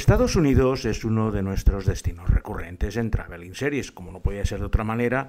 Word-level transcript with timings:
Estados 0.00 0.34
Unidos 0.34 0.86
es 0.86 1.04
uno 1.04 1.30
de 1.30 1.42
nuestros 1.42 1.84
destinos 1.84 2.30
recurrentes 2.30 2.96
en 2.96 3.10
Traveling 3.10 3.54
Series, 3.54 3.92
como 3.92 4.10
no 4.10 4.20
podía 4.20 4.46
ser 4.46 4.60
de 4.60 4.64
otra 4.64 4.82
manera, 4.82 5.28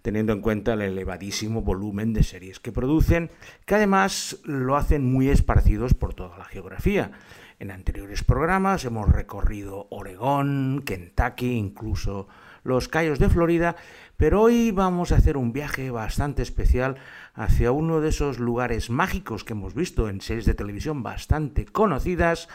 teniendo 0.00 0.32
en 0.32 0.40
cuenta 0.40 0.74
el 0.74 0.82
elevadísimo 0.82 1.62
volumen 1.62 2.12
de 2.12 2.22
series 2.22 2.60
que 2.60 2.70
producen, 2.70 3.32
que 3.66 3.74
además 3.74 4.38
lo 4.44 4.76
hacen 4.76 5.12
muy 5.12 5.28
esparcidos 5.28 5.94
por 5.94 6.14
toda 6.14 6.38
la 6.38 6.44
geografía. 6.44 7.10
En 7.58 7.72
anteriores 7.72 8.22
programas 8.22 8.84
hemos 8.84 9.08
recorrido 9.08 9.88
Oregón, 9.90 10.84
Kentucky, 10.86 11.54
incluso 11.54 12.28
los 12.62 12.86
Cayos 12.86 13.18
de 13.18 13.28
Florida, 13.28 13.74
pero 14.16 14.42
hoy 14.42 14.70
vamos 14.70 15.10
a 15.10 15.16
hacer 15.16 15.36
un 15.36 15.52
viaje 15.52 15.90
bastante 15.90 16.42
especial 16.42 16.94
hacia 17.34 17.72
uno 17.72 18.00
de 18.00 18.10
esos 18.10 18.38
lugares 18.38 18.88
mágicos 18.88 19.42
que 19.42 19.54
hemos 19.54 19.74
visto 19.74 20.08
en 20.08 20.20
series 20.20 20.46
de 20.46 20.54
televisión 20.54 21.02
bastante 21.02 21.64
conocidas, 21.64 22.48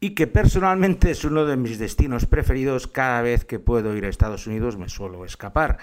y 0.00 0.10
que 0.10 0.26
personalmente 0.26 1.10
es 1.10 1.24
uno 1.24 1.44
de 1.44 1.56
mis 1.56 1.78
destinos 1.78 2.24
preferidos. 2.24 2.86
Cada 2.86 3.20
vez 3.20 3.44
que 3.44 3.58
puedo 3.58 3.94
ir 3.96 4.06
a 4.06 4.08
Estados 4.08 4.46
Unidos 4.46 4.78
me 4.78 4.88
suelo 4.88 5.24
escapar. 5.26 5.78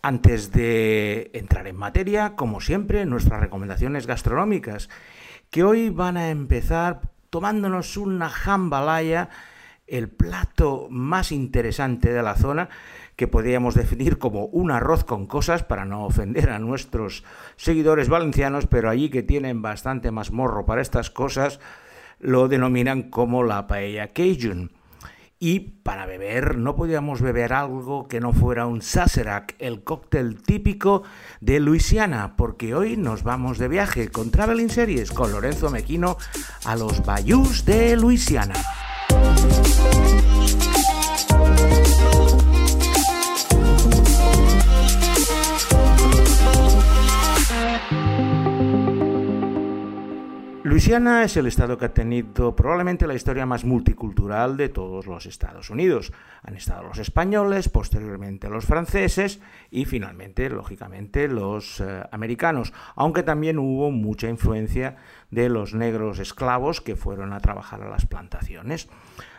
Antes 0.00 0.52
de 0.52 1.30
entrar 1.34 1.66
en 1.66 1.76
materia, 1.76 2.34
como 2.36 2.60
siempre, 2.60 3.04
nuestras 3.04 3.40
recomendaciones 3.40 4.06
gastronómicas, 4.06 4.88
que 5.50 5.64
hoy 5.64 5.90
van 5.90 6.16
a 6.16 6.30
empezar 6.30 7.02
tomándonos 7.30 7.96
una 7.96 8.28
jambalaya, 8.28 9.28
el 9.86 10.08
plato 10.08 10.86
más 10.90 11.32
interesante 11.32 12.12
de 12.12 12.22
la 12.22 12.36
zona, 12.36 12.68
que 13.16 13.28
podríamos 13.28 13.74
definir 13.74 14.18
como 14.18 14.46
un 14.46 14.70
arroz 14.70 15.04
con 15.04 15.26
cosas 15.26 15.62
para 15.62 15.84
no 15.84 16.04
ofender 16.04 16.50
a 16.50 16.58
nuestros 16.58 17.24
seguidores 17.56 18.08
valencianos, 18.08 18.66
pero 18.66 18.88
allí 18.88 19.10
que 19.10 19.22
tienen 19.22 19.62
bastante 19.62 20.10
más 20.10 20.30
morro 20.30 20.64
para 20.64 20.82
estas 20.82 21.10
cosas, 21.10 21.60
lo 22.22 22.48
denominan 22.48 23.10
como 23.10 23.42
la 23.42 23.66
paella 23.66 24.12
Cajun. 24.12 24.72
Y 25.38 25.58
para 25.82 26.06
beber 26.06 26.56
no 26.56 26.76
podíamos 26.76 27.20
beber 27.20 27.52
algo 27.52 28.06
que 28.06 28.20
no 28.20 28.32
fuera 28.32 28.66
un 28.66 28.80
Sazerac, 28.80 29.56
el 29.58 29.82
cóctel 29.82 30.40
típico 30.40 31.02
de 31.40 31.58
Luisiana, 31.58 32.36
porque 32.36 32.76
hoy 32.76 32.96
nos 32.96 33.24
vamos 33.24 33.58
de 33.58 33.66
viaje 33.66 34.08
con 34.08 34.30
Traveling 34.30 34.70
Series 34.70 35.10
con 35.10 35.32
Lorenzo 35.32 35.68
Mequino 35.68 36.16
a 36.64 36.76
los 36.76 37.04
Bayous 37.04 37.64
de 37.64 37.96
Luisiana. 37.96 38.54
Luisiana 50.72 51.22
es 51.22 51.36
el 51.36 51.46
estado 51.46 51.76
que 51.76 51.84
ha 51.84 51.92
tenido 51.92 52.56
probablemente 52.56 53.06
la 53.06 53.12
historia 53.12 53.44
más 53.44 53.62
multicultural 53.62 54.56
de 54.56 54.70
todos 54.70 55.06
los 55.06 55.26
Estados 55.26 55.68
Unidos. 55.68 56.14
Han 56.44 56.56
estado 56.56 56.82
los 56.84 56.96
españoles, 56.96 57.68
posteriormente 57.68 58.48
los 58.48 58.64
franceses 58.64 59.38
y 59.70 59.84
finalmente, 59.84 60.48
lógicamente, 60.48 61.28
los 61.28 61.80
eh, 61.80 62.02
americanos, 62.10 62.72
aunque 62.96 63.22
también 63.22 63.58
hubo 63.58 63.90
mucha 63.90 64.30
influencia 64.30 64.96
de 65.30 65.50
los 65.50 65.74
negros 65.74 66.18
esclavos 66.20 66.80
que 66.80 66.96
fueron 66.96 67.34
a 67.34 67.40
trabajar 67.40 67.82
a 67.82 67.90
las 67.90 68.06
plantaciones. 68.06 68.88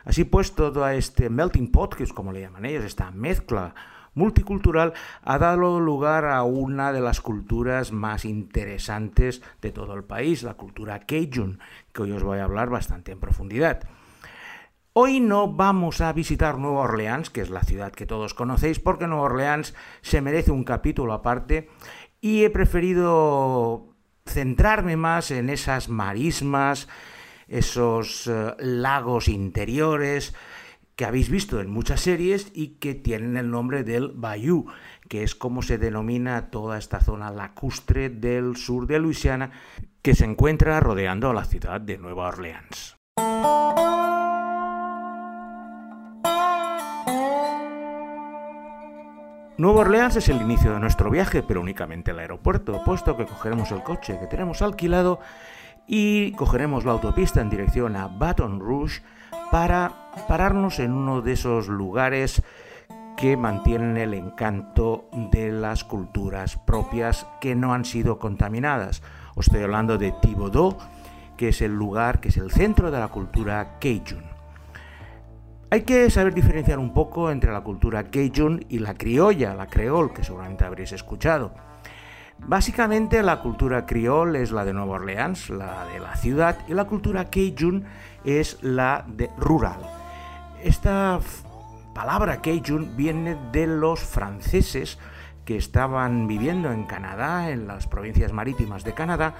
Así 0.06 0.25
pues, 0.25 0.53
todo 0.53 0.88
este 0.88 1.31
melting 1.31 1.72
pot, 1.72 1.95
que 1.95 2.03
es 2.03 2.14
como 2.14 2.31
le 2.31 2.42
llaman 2.42 2.66
ellos, 2.66 2.84
esta 2.84 3.09
mezcla 3.09 3.73
multicultural 4.14 4.94
ha 5.23 5.38
dado 5.38 5.80
lugar 5.80 6.25
a 6.25 6.44
una 6.44 6.92
de 6.92 7.02
las 7.02 7.22
culturas 7.22 7.92
más 7.92 8.25
interesantes 8.25 9.42
de 9.61 9.72
todo 9.72 9.94
el 9.94 10.03
país, 10.03 10.44
la 10.44 10.56
cultura 10.56 11.00
Cajun, 11.00 11.59
que 11.92 12.03
hoy 12.03 12.11
os 12.11 12.23
voy 12.23 12.39
a 12.39 12.45
hablar 12.45 12.69
bastante 12.69 13.11
en 13.11 13.19
profundidad. 13.19 13.88
Hoy 14.95 15.19
no 15.19 15.52
vamos 15.52 16.02
a 16.02 16.14
visitar 16.14 16.59
Nueva 16.59 16.81
Orleans, 16.81 17.31
que 17.31 17.41
es 17.41 17.50
la 17.50 17.64
ciudad 17.64 17.91
que 17.91 18.06
todos 18.06 18.36
conocéis, 18.36 18.80
porque 18.80 19.08
Nueva 19.08 19.23
Orleans 19.23 19.73
se 20.02 20.22
merece 20.22 20.52
un 20.52 20.64
capítulo 20.64 21.14
aparte 21.14 21.69
y 22.22 22.44
he 22.44 22.52
preferido 22.52 23.88
centrarme 24.25 24.96
más 24.96 25.31
en 25.31 25.50
esas 25.50 25.90
marismas, 25.90 26.88
esos 27.47 28.28
eh, 28.28 28.53
lagos 28.59 29.28
interiores, 29.28 30.35
que 30.96 31.06
habéis 31.06 31.30
visto 31.30 31.59
en 31.59 31.70
muchas 31.70 32.02
series 32.02 32.52
y 32.54 32.76
que 32.80 32.94
tienen 32.94 33.38
el 33.38 33.50
nombre 33.50 33.84
del 33.84 34.12
Bayou, 34.14 34.66
que 35.09 35.24
es 35.24 35.36
como 35.36 35.62
se 35.62 35.78
denomina 35.78 36.50
toda 36.50 36.78
esta 36.78 37.00
zona 37.00 37.31
lacustre 37.31 38.09
del 38.09 38.56
sur 38.56 38.88
de 38.88 39.00
Luisiana 39.00 39.52
que 40.02 40.16
se 40.16 40.26
encuentra 40.26 40.80
rodeando 40.80 41.30
a 41.30 41.34
la 41.34 41.46
ciudad 41.46 41.82
de 41.82 41.98
Nueva 41.98 42.28
Orleans. 42.28 42.98
Nueva 49.56 49.82
Orleans 49.82 50.16
es 50.16 50.30
el 50.30 50.42
inicio 50.42 50.74
de 50.74 50.80
nuestro 50.80 51.12
viaje, 51.12 51.44
pero 51.44 51.62
únicamente 51.62 52.12
el 52.12 52.20
aeropuerto, 52.20 52.84
puesto 52.84 53.16
que 53.16 53.26
cogeremos 53.26 53.72
el 53.72 53.84
coche 53.84 54.18
que 54.20 54.26
tenemos 54.26 54.62
alquilado 54.62 55.20
y 55.88 56.32
cogeremos 56.34 56.86
la 56.86 56.94
autopista 56.94 57.42
en 57.42 57.50
dirección 57.50 57.96
a 57.96 58.08
Baton 58.08 58.60
Rouge 58.60 59.02
para 59.52 59.92
pararnos 60.28 60.80
en 60.80 60.94
uno 60.94 61.22
de 61.22 61.34
esos 61.34 61.68
lugares 61.68 62.42
que 63.18 63.38
mantienen 63.38 63.98
el 63.98 64.14
encanto 64.14 65.10
de 65.32 65.52
las 65.52 65.84
culturas 65.84 66.58
propias 66.58 67.28
que 67.40 67.56
no 67.56 67.74
han 67.74 67.86
sido 67.86 68.20
contaminadas. 68.20 69.02
Os 69.36 69.48
estoy 69.48 69.64
hablando 69.64 69.98
de 69.98 70.12
Thibodeau, 70.12 70.78
que 71.38 71.50
es 71.50 71.62
el 71.62 71.74
lugar, 71.74 72.20
que 72.20 72.30
es 72.30 72.38
el 72.38 72.52
centro 72.52 72.92
de 72.92 73.00
la 73.00 73.10
cultura 73.10 73.78
Cajun. 73.80 74.24
Hay 75.70 75.82
que 75.82 76.10
saber 76.10 76.34
diferenciar 76.34 76.80
un 76.80 76.94
poco 76.94 77.32
entre 77.32 77.52
la 77.52 77.62
cultura 77.62 78.04
Cajun 78.04 78.66
y 78.70 78.80
la 78.80 78.94
criolla, 78.94 79.56
la 79.56 79.68
creol, 79.68 80.14
que 80.14 80.24
seguramente 80.24 80.66
habréis 80.66 80.92
escuchado. 80.92 81.54
Básicamente 82.40 83.24
la 83.24 83.40
cultura 83.40 83.86
criol 83.86 84.36
es 84.36 84.52
la 84.52 84.66
de 84.66 84.74
Nueva 84.74 84.96
Orleans, 84.96 85.50
la 85.50 85.86
de 85.86 86.00
la 86.00 86.16
ciudad, 86.16 86.58
y 86.68 86.74
la 86.74 86.86
cultura 86.86 87.30
Cajun 87.30 87.86
es 88.26 88.58
la 88.62 89.06
de 89.08 89.30
rural. 89.38 89.80
Esta 90.62 91.20
palabra 91.94 92.42
Cajun 92.42 92.98
viene 92.98 93.38
de 93.52 93.68
los 93.68 94.02
franceses 94.02 94.98
que 95.46 95.58
estaban 95.58 96.28
viviendo 96.28 96.72
en 96.72 96.86
Canadá, 96.86 97.50
en 97.50 97.68
las 97.68 97.88
provincias 97.88 98.32
marítimas 98.32 98.84
de 98.84 98.94
Canadá, 98.94 99.36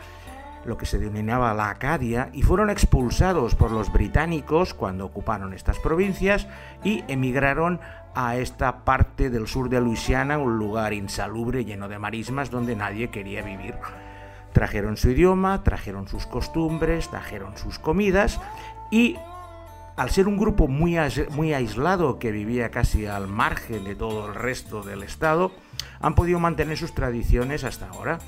lo 0.66 0.78
que 0.78 0.85
se 0.85 0.97
denominaba 1.00 1.53
la 1.53 1.69
Acadia, 1.69 2.29
y 2.34 2.41
fueron 2.41 2.69
expulsados 2.69 3.56
por 3.56 3.72
los 3.72 3.91
británicos 3.91 4.74
cuando 4.74 5.06
ocuparon 5.06 5.53
estas 5.53 5.79
provincias 5.79 6.47
y 6.84 7.03
emigraron 7.07 7.79
a 8.16 8.38
esta 8.38 8.84
parte 8.85 9.29
del 9.29 9.47
sur 9.47 9.69
de 9.69 9.81
Luisiana, 9.81 10.38
un 10.38 10.57
lugar 10.57 10.94
insalubre 10.94 11.66
lleno 11.66 11.88
de 11.88 12.00
marismas 12.00 12.51
donde 12.51 12.75
nadie 12.75 13.09
quería 13.09 13.41
vivir. 13.41 13.75
Trajeron 14.53 14.97
su 14.97 15.09
idioma, 15.09 15.63
trajeron 15.63 16.07
sus 16.07 16.28
costumbres, 16.28 17.09
trajeron 17.09 17.57
sus 17.57 17.80
comidas 17.80 18.40
y 18.91 19.18
al 19.95 20.09
ser 20.09 20.28
un 20.28 20.38
grupo 20.38 20.68
muy, 20.68 20.97
muy 21.31 21.53
aislado 21.53 22.19
que 22.19 22.31
vivía 22.31 22.69
casi 22.69 23.06
al 23.06 23.28
margen 23.28 23.84
de 23.84 23.95
todo 23.95 24.28
el 24.28 24.35
resto 24.35 24.84
del 24.84 25.03
estado, 25.03 25.51
han 26.00 26.16
podido 26.16 26.40
mantener 26.40 26.78
sus 26.78 26.94
tradiciones 26.94 27.63
hasta 27.63 27.90
ahora. 27.90 28.19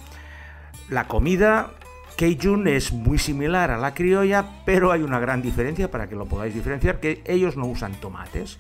La 0.90 1.08
comida 1.08 1.72
Cajun 2.18 2.68
es 2.70 2.94
muy 2.94 3.18
similar 3.18 3.72
a 3.72 3.78
la 3.78 3.94
criolla, 3.94 4.46
pero 4.66 4.94
hay 4.94 5.02
una 5.02 5.20
gran 5.20 5.42
diferencia 5.42 5.92
para 5.92 6.08
que 6.08 6.16
lo 6.16 6.26
podáis 6.26 6.54
diferenciar, 6.54 7.02
que 7.02 7.22
ellos 7.26 7.58
no 7.58 7.66
usan 7.66 7.94
tomates. 7.96 8.58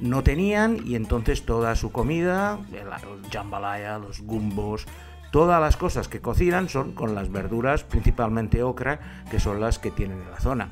No 0.00 0.22
tenían 0.22 0.78
y 0.84 0.96
entonces 0.96 1.44
toda 1.44 1.76
su 1.76 1.92
comida, 1.92 2.58
el 2.72 2.88
jambalaya, 3.30 3.98
los 3.98 4.22
gumbos, 4.22 4.86
todas 5.30 5.60
las 5.60 5.76
cosas 5.76 6.08
que 6.08 6.20
cocinan 6.20 6.70
son 6.70 6.92
con 6.92 7.14
las 7.14 7.30
verduras, 7.30 7.84
principalmente 7.84 8.62
ocra, 8.62 9.24
que 9.30 9.38
son 9.38 9.60
las 9.60 9.78
que 9.78 9.90
tienen 9.90 10.22
en 10.22 10.30
la 10.30 10.40
zona. 10.40 10.70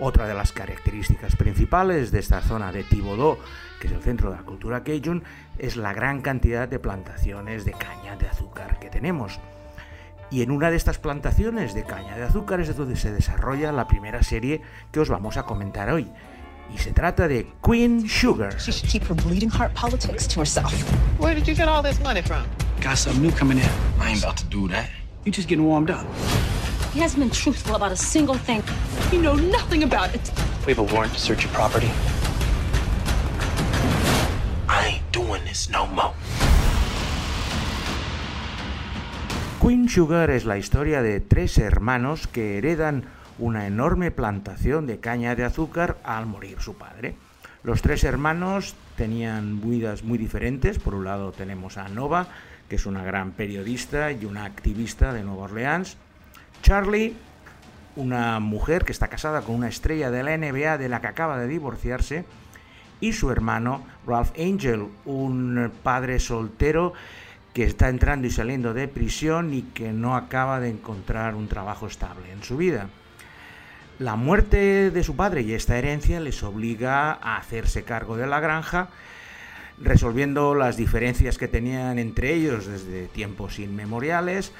Otra 0.00 0.26
de 0.26 0.34
las 0.34 0.52
características 0.52 1.36
principales 1.36 2.10
de 2.10 2.18
esta 2.18 2.42
zona 2.42 2.72
de 2.72 2.82
Thibodeau, 2.82 3.38
que 3.80 3.86
es 3.86 3.92
el 3.92 4.02
centro 4.02 4.30
de 4.30 4.36
la 4.36 4.42
cultura 4.42 4.82
Cajun, 4.82 5.22
es 5.56 5.76
la 5.76 5.94
gran 5.94 6.20
cantidad 6.20 6.68
de 6.68 6.80
plantaciones 6.80 7.64
de 7.64 7.72
caña 7.72 8.16
de 8.16 8.26
azúcar 8.26 8.78
que 8.80 8.90
tenemos. 8.90 9.40
Y 10.30 10.42
en 10.42 10.50
una 10.50 10.70
de 10.70 10.76
estas 10.76 10.98
plantaciones 10.98 11.74
de 11.74 11.84
caña 11.84 12.16
de 12.16 12.24
azúcar 12.24 12.60
es 12.60 12.76
donde 12.76 12.96
se 12.96 13.12
desarrolla 13.12 13.70
la 13.72 13.86
primera 13.86 14.22
serie 14.22 14.60
que 14.90 15.00
os 15.00 15.08
vamos 15.08 15.36
a 15.36 15.44
comentar 15.44 15.90
hoy. 15.90 16.10
Y 16.74 16.78
se 16.78 16.92
trata 16.92 17.28
de 17.28 17.46
Queen 17.64 18.08
Sugar. 18.08 18.58
She 18.58 18.72
should 18.72 18.90
keep 18.90 19.04
her 19.04 19.14
bleeding 19.14 19.50
heart 19.50 19.72
politics 19.74 20.26
to 20.26 20.40
herself. 20.40 20.72
Where 21.20 21.34
did 21.34 21.46
you 21.46 21.54
get 21.54 21.68
all 21.68 21.80
this 21.82 22.00
money 22.00 22.22
from? 22.22 22.44
Got 22.80 22.96
something 22.96 23.22
new 23.22 23.30
coming 23.30 23.58
in. 23.58 23.70
I 24.00 24.10
ain't 24.10 24.22
about 24.22 24.36
to 24.38 24.44
do 24.46 24.66
that. 24.68 24.88
You 25.24 25.30
just 25.30 25.48
getting 25.48 25.64
warmed 25.64 25.90
up. 25.90 26.04
He 26.92 27.00
hasn't 27.00 27.20
been 27.20 27.30
truthful 27.30 27.76
about 27.76 27.92
a 27.92 27.96
single 27.96 28.36
thing. 28.36 28.64
You 29.12 29.22
know 29.22 29.36
nothing 29.36 29.84
about 29.84 30.12
it. 30.12 30.32
We 30.66 30.72
have 30.74 30.80
a 30.80 30.92
warrant 30.92 31.12
to 31.12 31.20
search 31.20 31.44
your 31.44 31.52
property. 31.52 31.90
I 34.68 34.94
ain't 34.94 35.12
doing 35.12 35.44
this 35.44 35.70
no 35.70 35.86
more. 35.86 36.14
Queen 39.66 39.88
Sugar 39.88 40.30
es 40.30 40.44
la 40.44 40.58
historia 40.58 41.02
de 41.02 41.18
tres 41.18 41.58
hermanos 41.58 42.28
que 42.28 42.56
heredan 42.56 43.02
una 43.36 43.66
enorme 43.66 44.12
plantación 44.12 44.86
de 44.86 45.00
caña 45.00 45.34
de 45.34 45.42
azúcar 45.42 45.98
al 46.04 46.26
morir 46.26 46.60
su 46.60 46.76
padre. 46.76 47.16
Los 47.64 47.82
tres 47.82 48.04
hermanos 48.04 48.76
tenían 48.96 49.60
vidas 49.60 50.04
muy 50.04 50.18
diferentes. 50.18 50.78
Por 50.78 50.94
un 50.94 51.04
lado 51.04 51.32
tenemos 51.32 51.78
a 51.78 51.88
Nova, 51.88 52.28
que 52.68 52.76
es 52.76 52.86
una 52.86 53.02
gran 53.02 53.32
periodista 53.32 54.12
y 54.12 54.24
una 54.24 54.44
activista 54.44 55.12
de 55.12 55.24
Nueva 55.24 55.46
Orleans. 55.46 55.96
Charlie, 56.62 57.16
una 57.96 58.38
mujer 58.38 58.84
que 58.84 58.92
está 58.92 59.08
casada 59.08 59.40
con 59.40 59.56
una 59.56 59.66
estrella 59.66 60.12
de 60.12 60.22
la 60.22 60.36
NBA 60.36 60.78
de 60.78 60.88
la 60.88 61.00
que 61.00 61.08
acaba 61.08 61.40
de 61.40 61.48
divorciarse. 61.48 62.24
Y 63.00 63.14
su 63.14 63.32
hermano 63.32 63.84
Ralph 64.06 64.30
Angel, 64.38 64.86
un 65.06 65.72
padre 65.82 66.20
soltero 66.20 66.92
que 67.56 67.64
está 67.64 67.88
entrando 67.88 68.26
y 68.26 68.30
saliendo 68.30 68.74
de 68.74 68.86
prisión 68.86 69.54
y 69.54 69.62
que 69.62 69.90
no 69.90 70.14
acaba 70.14 70.60
de 70.60 70.68
encontrar 70.68 71.34
un 71.34 71.48
trabajo 71.48 71.86
estable 71.86 72.30
en 72.30 72.42
su 72.42 72.58
vida. 72.58 72.90
La 73.98 74.14
muerte 74.14 74.90
de 74.90 75.02
su 75.02 75.16
padre 75.16 75.40
y 75.40 75.54
esta 75.54 75.78
herencia 75.78 76.20
les 76.20 76.42
obliga 76.42 77.12
a 77.12 77.38
hacerse 77.38 77.82
cargo 77.82 78.18
de 78.18 78.26
la 78.26 78.40
granja, 78.40 78.90
resolviendo 79.80 80.54
las 80.54 80.76
diferencias 80.76 81.38
que 81.38 81.48
tenían 81.48 81.98
entre 81.98 82.34
ellos 82.34 82.66
desde 82.66 83.06
tiempos 83.06 83.58
inmemoriales. 83.58 84.52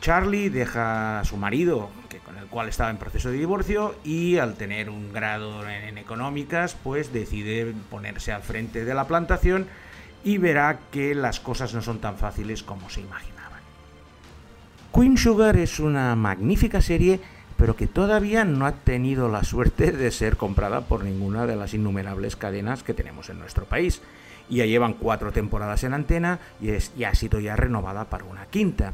Charlie 0.00 0.50
deja 0.50 1.18
a 1.18 1.24
su 1.24 1.36
marido, 1.36 1.90
que 2.08 2.18
con 2.18 2.38
el 2.38 2.46
cual 2.46 2.68
estaba 2.68 2.90
en 2.90 2.98
proceso 2.98 3.32
de 3.32 3.38
divorcio, 3.38 3.96
y 4.04 4.36
al 4.36 4.54
tener 4.54 4.88
un 4.88 5.12
grado 5.12 5.68
en, 5.68 5.82
en 5.82 5.98
económicas, 5.98 6.76
pues 6.80 7.12
decide 7.12 7.74
ponerse 7.90 8.30
al 8.30 8.42
frente 8.42 8.84
de 8.84 8.94
la 8.94 9.08
plantación 9.08 9.66
y 10.24 10.38
verá 10.38 10.80
que 10.90 11.14
las 11.14 11.38
cosas 11.38 11.74
no 11.74 11.82
son 11.82 12.00
tan 12.00 12.16
fáciles 12.16 12.62
como 12.62 12.90
se 12.90 13.02
imaginaban. 13.02 13.60
Queen 14.92 15.16
Sugar 15.16 15.56
es 15.56 15.78
una 15.78 16.16
magnífica 16.16 16.80
serie 16.80 17.20
pero 17.56 17.76
que 17.76 17.86
todavía 17.86 18.44
no 18.44 18.66
ha 18.66 18.72
tenido 18.72 19.28
la 19.28 19.44
suerte 19.44 19.92
de 19.92 20.10
ser 20.10 20.36
comprada 20.36 20.82
por 20.82 21.04
ninguna 21.04 21.46
de 21.46 21.56
las 21.56 21.74
innumerables 21.74 22.36
cadenas 22.36 22.82
que 22.82 22.94
tenemos 22.94 23.30
en 23.30 23.38
nuestro 23.38 23.64
país. 23.64 24.02
Y 24.48 24.56
ya 24.56 24.66
llevan 24.66 24.94
cuatro 24.94 25.32
temporadas 25.32 25.84
en 25.84 25.94
antena 25.94 26.40
y, 26.60 26.70
es, 26.70 26.92
ha 27.06 27.14
sido 27.14 27.40
ya 27.40 27.56
renovada 27.56 28.04
para 28.04 28.24
una 28.24 28.46
quinta. 28.46 28.92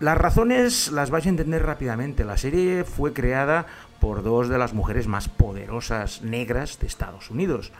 Las 0.00 0.16
razones 0.16 0.90
las 0.90 1.10
vais 1.10 1.26
a 1.26 1.28
entender 1.28 1.64
rápidamente. 1.64 2.24
La 2.24 2.38
serie 2.38 2.84
fue 2.84 3.12
creada 3.12 3.66
por 4.00 4.22
dos 4.22 4.48
de 4.48 4.56
las 4.56 4.72
mujeres 4.72 5.06
más 5.06 5.28
poderosas 5.28 6.22
negras 6.22 6.80
de 6.80 6.86
Estados 6.86 7.30
Unidos. 7.30 7.70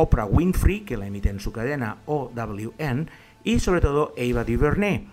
Oprah 0.00 0.26
Winfrey, 0.26 0.80
que 0.80 0.96
la 0.96 1.08
emite 1.08 1.28
en 1.28 1.40
su 1.40 1.50
cadena 1.50 1.98
OWN, 2.06 3.10
y 3.42 3.58
sobre 3.58 3.80
todo 3.80 4.14
Ava 4.16 4.44
DuVernay 4.44 5.08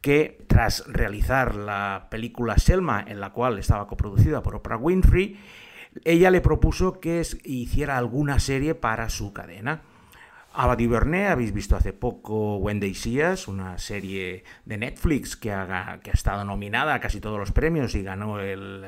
que 0.00 0.44
tras 0.48 0.84
realizar 0.86 1.54
la 1.54 2.08
película 2.10 2.58
Selma, 2.58 3.02
en 3.08 3.20
la 3.20 3.32
cual 3.32 3.58
estaba 3.58 3.86
coproducida 3.86 4.42
por 4.42 4.54
Oprah 4.54 4.76
Winfrey, 4.76 5.40
ella 6.04 6.30
le 6.30 6.42
propuso 6.42 7.00
que 7.00 7.22
hiciera 7.42 7.96
alguna 7.96 8.38
serie 8.38 8.74
para 8.74 9.08
su 9.08 9.32
cadena. 9.32 9.80
Ava 10.52 10.76
DuVernay, 10.76 11.28
habéis 11.28 11.54
visto 11.54 11.74
hace 11.74 11.94
poco 11.94 12.58
Wendy 12.58 12.94
Seas, 12.94 13.48
una 13.48 13.78
serie 13.78 14.44
de 14.66 14.76
Netflix 14.76 15.36
que 15.36 15.50
ha, 15.50 15.98
que 16.02 16.10
ha 16.10 16.12
estado 16.12 16.44
nominada 16.44 16.92
a 16.92 17.00
casi 17.00 17.18
todos 17.18 17.38
los 17.38 17.50
premios 17.50 17.94
y 17.94 18.02
ganó 18.02 18.40
el, 18.40 18.84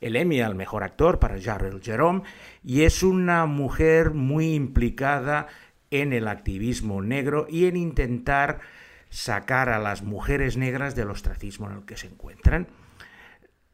el 0.00 0.16
Emmy 0.16 0.40
al 0.40 0.54
mejor 0.54 0.82
actor 0.82 1.18
para 1.18 1.40
Jarrell 1.40 1.82
Jerome, 1.82 2.22
y 2.64 2.82
es 2.82 3.02
una 3.02 3.46
mujer 3.46 4.10
muy 4.10 4.54
implicada 4.54 5.46
en 5.90 6.12
el 6.12 6.28
activismo 6.28 7.02
negro 7.02 7.46
y 7.48 7.66
en 7.66 7.76
intentar 7.76 8.60
sacar 9.08 9.68
a 9.68 9.78
las 9.78 10.02
mujeres 10.02 10.56
negras 10.56 10.94
del 10.94 11.10
ostracismo 11.10 11.70
en 11.70 11.78
el 11.78 11.84
que 11.84 11.96
se 11.96 12.08
encuentran. 12.08 12.68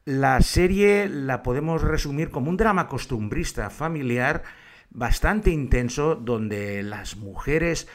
La 0.04 0.40
serie 0.40 1.08
la 1.08 1.42
podemos 1.42 1.80
resumir 1.82 2.30
como 2.30 2.50
un 2.50 2.56
drama 2.56 2.88
costumbrista 2.88 3.70
familiar 3.70 4.42
bastante 4.90 5.50
intenso 5.50 6.16
donde 6.16 6.82
las 6.82 7.16
mujeres 7.16 7.88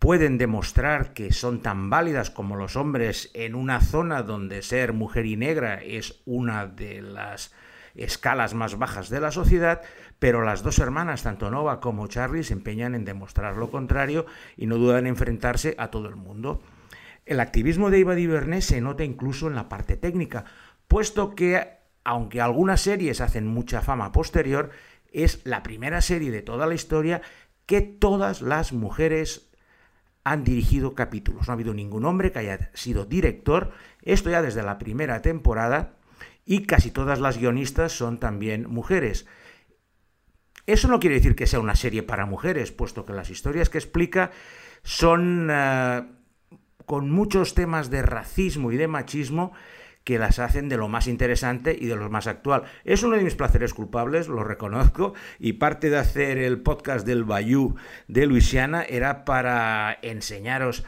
pueden 0.00 0.38
demostrar 0.38 1.12
que 1.12 1.30
son 1.30 1.60
tan 1.60 1.90
válidas 1.90 2.30
como 2.30 2.56
los 2.56 2.74
hombres 2.74 3.30
en 3.34 3.54
una 3.54 3.82
zona 3.82 4.22
donde 4.22 4.62
ser 4.62 4.94
mujer 4.94 5.26
y 5.26 5.36
negra 5.36 5.74
es 5.74 6.22
una 6.24 6.66
de 6.66 7.02
las 7.02 7.52
escalas 7.94 8.54
más 8.54 8.78
bajas 8.78 9.10
de 9.10 9.20
la 9.20 9.30
sociedad, 9.30 9.82
pero 10.18 10.42
las 10.42 10.62
dos 10.62 10.78
hermanas, 10.78 11.22
tanto 11.22 11.50
Nova 11.50 11.80
como 11.80 12.06
Charlie, 12.06 12.44
se 12.44 12.54
empeñan 12.54 12.94
en 12.94 13.04
demostrar 13.04 13.58
lo 13.58 13.70
contrario 13.70 14.24
y 14.56 14.66
no 14.66 14.76
dudan 14.76 15.00
en 15.00 15.08
enfrentarse 15.08 15.74
a 15.76 15.88
todo 15.88 16.08
el 16.08 16.16
mundo. 16.16 16.62
El 17.26 17.38
activismo 17.38 17.90
de 17.90 17.98
Eva 17.98 18.14
DuVernay 18.14 18.62
se 18.62 18.80
nota 18.80 19.04
incluso 19.04 19.48
en 19.48 19.54
la 19.54 19.68
parte 19.68 19.98
técnica, 19.98 20.46
puesto 20.88 21.34
que, 21.34 21.76
aunque 22.04 22.40
algunas 22.40 22.80
series 22.80 23.20
hacen 23.20 23.46
mucha 23.46 23.82
fama 23.82 24.12
posterior, 24.12 24.70
es 25.12 25.42
la 25.44 25.62
primera 25.62 26.00
serie 26.00 26.30
de 26.30 26.40
toda 26.40 26.66
la 26.66 26.74
historia 26.74 27.20
que 27.66 27.82
todas 27.82 28.40
las 28.40 28.72
mujeres 28.72 29.49
han 30.24 30.44
dirigido 30.44 30.94
capítulos. 30.94 31.46
No 31.46 31.52
ha 31.52 31.54
habido 31.54 31.74
ningún 31.74 32.04
hombre 32.04 32.32
que 32.32 32.40
haya 32.40 32.70
sido 32.74 33.04
director, 33.04 33.72
esto 34.02 34.30
ya 34.30 34.42
desde 34.42 34.62
la 34.62 34.78
primera 34.78 35.22
temporada, 35.22 35.96
y 36.44 36.64
casi 36.64 36.90
todas 36.90 37.20
las 37.20 37.38
guionistas 37.38 37.92
son 37.92 38.18
también 38.18 38.68
mujeres. 38.68 39.26
Eso 40.66 40.88
no 40.88 41.00
quiere 41.00 41.16
decir 41.16 41.34
que 41.34 41.46
sea 41.46 41.60
una 41.60 41.74
serie 41.74 42.02
para 42.02 42.26
mujeres, 42.26 42.72
puesto 42.72 43.06
que 43.06 43.12
las 43.12 43.30
historias 43.30 43.70
que 43.70 43.78
explica 43.78 44.30
son 44.82 45.50
uh, 45.50 46.06
con 46.86 47.10
muchos 47.10 47.54
temas 47.54 47.90
de 47.90 48.02
racismo 48.02 48.72
y 48.72 48.76
de 48.76 48.88
machismo 48.88 49.52
que 50.04 50.18
las 50.18 50.38
hacen 50.38 50.68
de 50.68 50.76
lo 50.76 50.88
más 50.88 51.06
interesante 51.06 51.76
y 51.78 51.86
de 51.86 51.96
lo 51.96 52.08
más 52.10 52.26
actual. 52.26 52.62
Es 52.84 53.02
uno 53.02 53.16
de 53.16 53.22
mis 53.22 53.34
placeres 53.34 53.74
culpables, 53.74 54.28
lo 54.28 54.44
reconozco, 54.44 55.14
y 55.38 55.54
parte 55.54 55.90
de 55.90 55.98
hacer 55.98 56.38
el 56.38 56.60
podcast 56.60 57.06
del 57.06 57.24
Bayou 57.24 57.76
de 58.08 58.26
Luisiana 58.26 58.82
era 58.82 59.24
para 59.24 59.98
enseñaros 60.02 60.84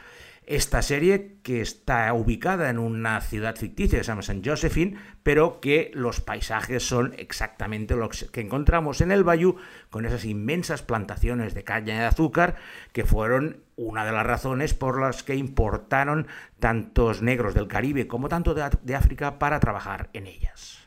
esta 0.47 0.83
serie 0.83 1.37
que 1.43 1.61
está 1.61 2.13
ubicada 2.13 2.69
en 2.69 2.79
una 2.79 3.21
ciudad 3.21 3.57
ficticia 3.57 3.99
que 3.99 4.05
se 4.05 4.09
llama 4.09 4.23
San 4.23 4.45
Josephine, 4.45 4.97
pero 5.23 5.61
que 5.61 5.91
los 5.95 6.21
paisajes 6.21 6.83
son 6.83 7.15
exactamente 7.17 7.95
los 7.95 8.25
que 8.25 8.41
encontramos 8.41 9.01
en 9.01 9.13
el 9.13 9.25
Bayou, 9.25 9.57
con 9.91 10.05
esas 10.05 10.25
inmensas 10.25 10.83
plantaciones 10.83 11.55
de 11.55 11.65
caña 11.65 12.01
de 12.01 12.07
azúcar, 12.07 12.57
que 12.93 13.05
fueron 13.05 13.59
una 13.77 14.05
de 14.05 14.13
las 14.13 14.27
razones 14.27 14.75
por 14.75 15.01
las 15.01 15.23
que 15.23 15.37
importaron 15.37 16.27
tantos 16.59 17.23
negros 17.23 17.55
del 17.55 17.69
Caribe 17.69 18.07
como 18.07 18.29
tanto 18.29 18.55
de, 18.55 18.69
de 18.83 18.95
África 18.95 19.39
para 19.39 19.61
trabajar 19.61 20.11
en 20.13 20.27
ellas. 20.27 20.79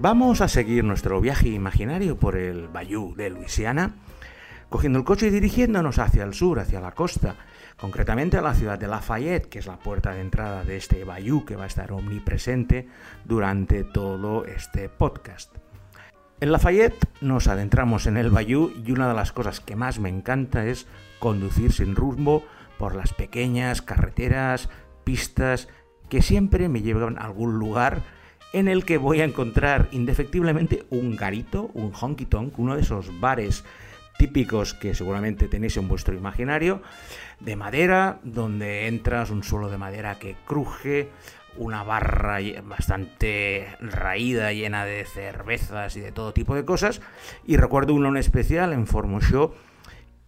Vamos 0.00 0.40
a 0.40 0.48
seguir 0.48 0.84
nuestro 0.84 1.20
viaje 1.20 1.48
imaginario 1.48 2.16
por 2.16 2.36
el 2.36 2.68
Bayou 2.68 3.16
de 3.16 3.30
Luisiana 3.30 3.96
cogiendo 4.68 4.98
el 4.98 5.04
coche 5.04 5.28
y 5.28 5.30
dirigiéndonos 5.30 5.98
hacia 5.98 6.24
el 6.24 6.34
sur, 6.34 6.58
hacia 6.58 6.80
la 6.80 6.92
costa, 6.92 7.36
concretamente 7.76 8.36
a 8.36 8.42
la 8.42 8.54
ciudad 8.54 8.78
de 8.78 8.88
Lafayette, 8.88 9.48
que 9.48 9.60
es 9.60 9.66
la 9.66 9.78
puerta 9.78 10.12
de 10.12 10.20
entrada 10.20 10.64
de 10.64 10.76
este 10.76 11.04
bayou 11.04 11.44
que 11.44 11.56
va 11.56 11.64
a 11.64 11.68
estar 11.68 11.92
omnipresente 11.92 12.88
durante 13.24 13.84
todo 13.84 14.44
este 14.44 14.88
podcast. 14.88 15.54
En 16.40 16.52
Lafayette 16.52 17.08
nos 17.20 17.48
adentramos 17.48 18.06
en 18.06 18.16
el 18.16 18.30
bayou 18.30 18.70
y 18.84 18.92
una 18.92 19.08
de 19.08 19.14
las 19.14 19.32
cosas 19.32 19.60
que 19.60 19.76
más 19.76 19.98
me 19.98 20.08
encanta 20.08 20.66
es 20.66 20.86
conducir 21.18 21.72
sin 21.72 21.96
rumbo 21.96 22.44
por 22.78 22.94
las 22.94 23.12
pequeñas 23.12 23.82
carreteras, 23.82 24.68
pistas 25.02 25.68
que 26.08 26.22
siempre 26.22 26.68
me 26.68 26.82
llevan 26.82 27.18
a 27.18 27.22
algún 27.22 27.58
lugar 27.58 28.02
en 28.52 28.68
el 28.68 28.84
que 28.84 28.98
voy 28.98 29.20
a 29.20 29.24
encontrar 29.24 29.88
indefectiblemente 29.90 30.86
un 30.90 31.16
garito, 31.16 31.70
un 31.74 31.92
honky 31.92 32.24
tonk, 32.24 32.58
uno 32.58 32.76
de 32.76 32.82
esos 32.82 33.18
bares 33.20 33.64
típicos 34.18 34.74
que 34.74 34.94
seguramente 34.94 35.48
tenéis 35.48 35.76
en 35.78 35.88
vuestro 35.88 36.14
imaginario, 36.14 36.82
de 37.40 37.56
madera, 37.56 38.18
donde 38.24 38.88
entras 38.88 39.30
un 39.30 39.42
suelo 39.42 39.70
de 39.70 39.78
madera 39.78 40.18
que 40.18 40.36
cruje, 40.44 41.08
una 41.56 41.82
barra 41.82 42.38
bastante 42.64 43.68
raída, 43.80 44.52
llena 44.52 44.84
de 44.84 45.04
cervezas 45.04 45.96
y 45.96 46.00
de 46.00 46.12
todo 46.12 46.32
tipo 46.32 46.54
de 46.54 46.64
cosas. 46.64 47.00
Y 47.46 47.56
recuerdo 47.56 47.94
uno 47.94 48.08
en 48.08 48.16
especial 48.16 48.72
en 48.72 48.86
Show 48.86 49.54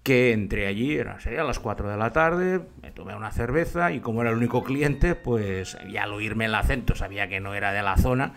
que 0.03 0.33
entré 0.33 0.67
allí, 0.67 0.97
era, 0.97 1.21
sería 1.21 1.43
a 1.43 1.45
las 1.45 1.59
4 1.59 1.91
de 1.91 1.97
la 1.97 2.11
tarde, 2.11 2.63
me 2.83 2.91
tomé 2.91 3.15
una 3.15 3.33
cerveza 3.33 3.93
y 3.93 4.01
como 4.01 4.23
era 4.23 4.31
el 4.31 4.39
único 4.39 4.65
cliente, 4.65 5.15
pues 5.15 5.77
ya 5.93 6.05
al 6.05 6.13
oírme 6.13 6.47
el 6.47 6.55
acento 6.55 6.95
sabía 6.95 7.29
que 7.29 7.41
no 7.41 7.55
era 7.55 7.73
de 7.73 7.83
la 7.83 7.99
zona 7.99 8.33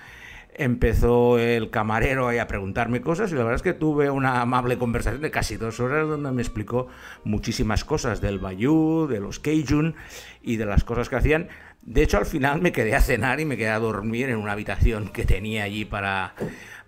empezó 0.55 1.39
el 1.39 1.69
camarero 1.69 2.27
ahí 2.27 2.37
a 2.37 2.47
preguntarme 2.47 3.01
cosas 3.01 3.31
y 3.31 3.35
la 3.35 3.39
verdad 3.39 3.55
es 3.55 3.61
que 3.61 3.73
tuve 3.73 4.09
una 4.09 4.41
amable 4.41 4.77
conversación 4.77 5.21
de 5.21 5.31
casi 5.31 5.57
dos 5.57 5.79
horas 5.79 6.07
donde 6.07 6.31
me 6.31 6.41
explicó 6.41 6.87
muchísimas 7.23 7.83
cosas 7.83 8.21
del 8.21 8.39
Bayou, 8.39 9.07
de 9.07 9.19
los 9.19 9.39
Cajun 9.39 9.95
y 10.41 10.57
de 10.57 10.65
las 10.65 10.83
cosas 10.83 11.09
que 11.09 11.15
hacían. 11.15 11.49
De 11.81 12.03
hecho, 12.03 12.17
al 12.17 12.25
final 12.25 12.61
me 12.61 12.71
quedé 12.71 12.95
a 12.95 13.01
cenar 13.01 13.39
y 13.39 13.45
me 13.45 13.57
quedé 13.57 13.69
a 13.69 13.79
dormir 13.79 14.29
en 14.29 14.37
una 14.37 14.53
habitación 14.53 15.09
que 15.09 15.25
tenía 15.25 15.63
allí 15.63 15.83
para, 15.85 16.33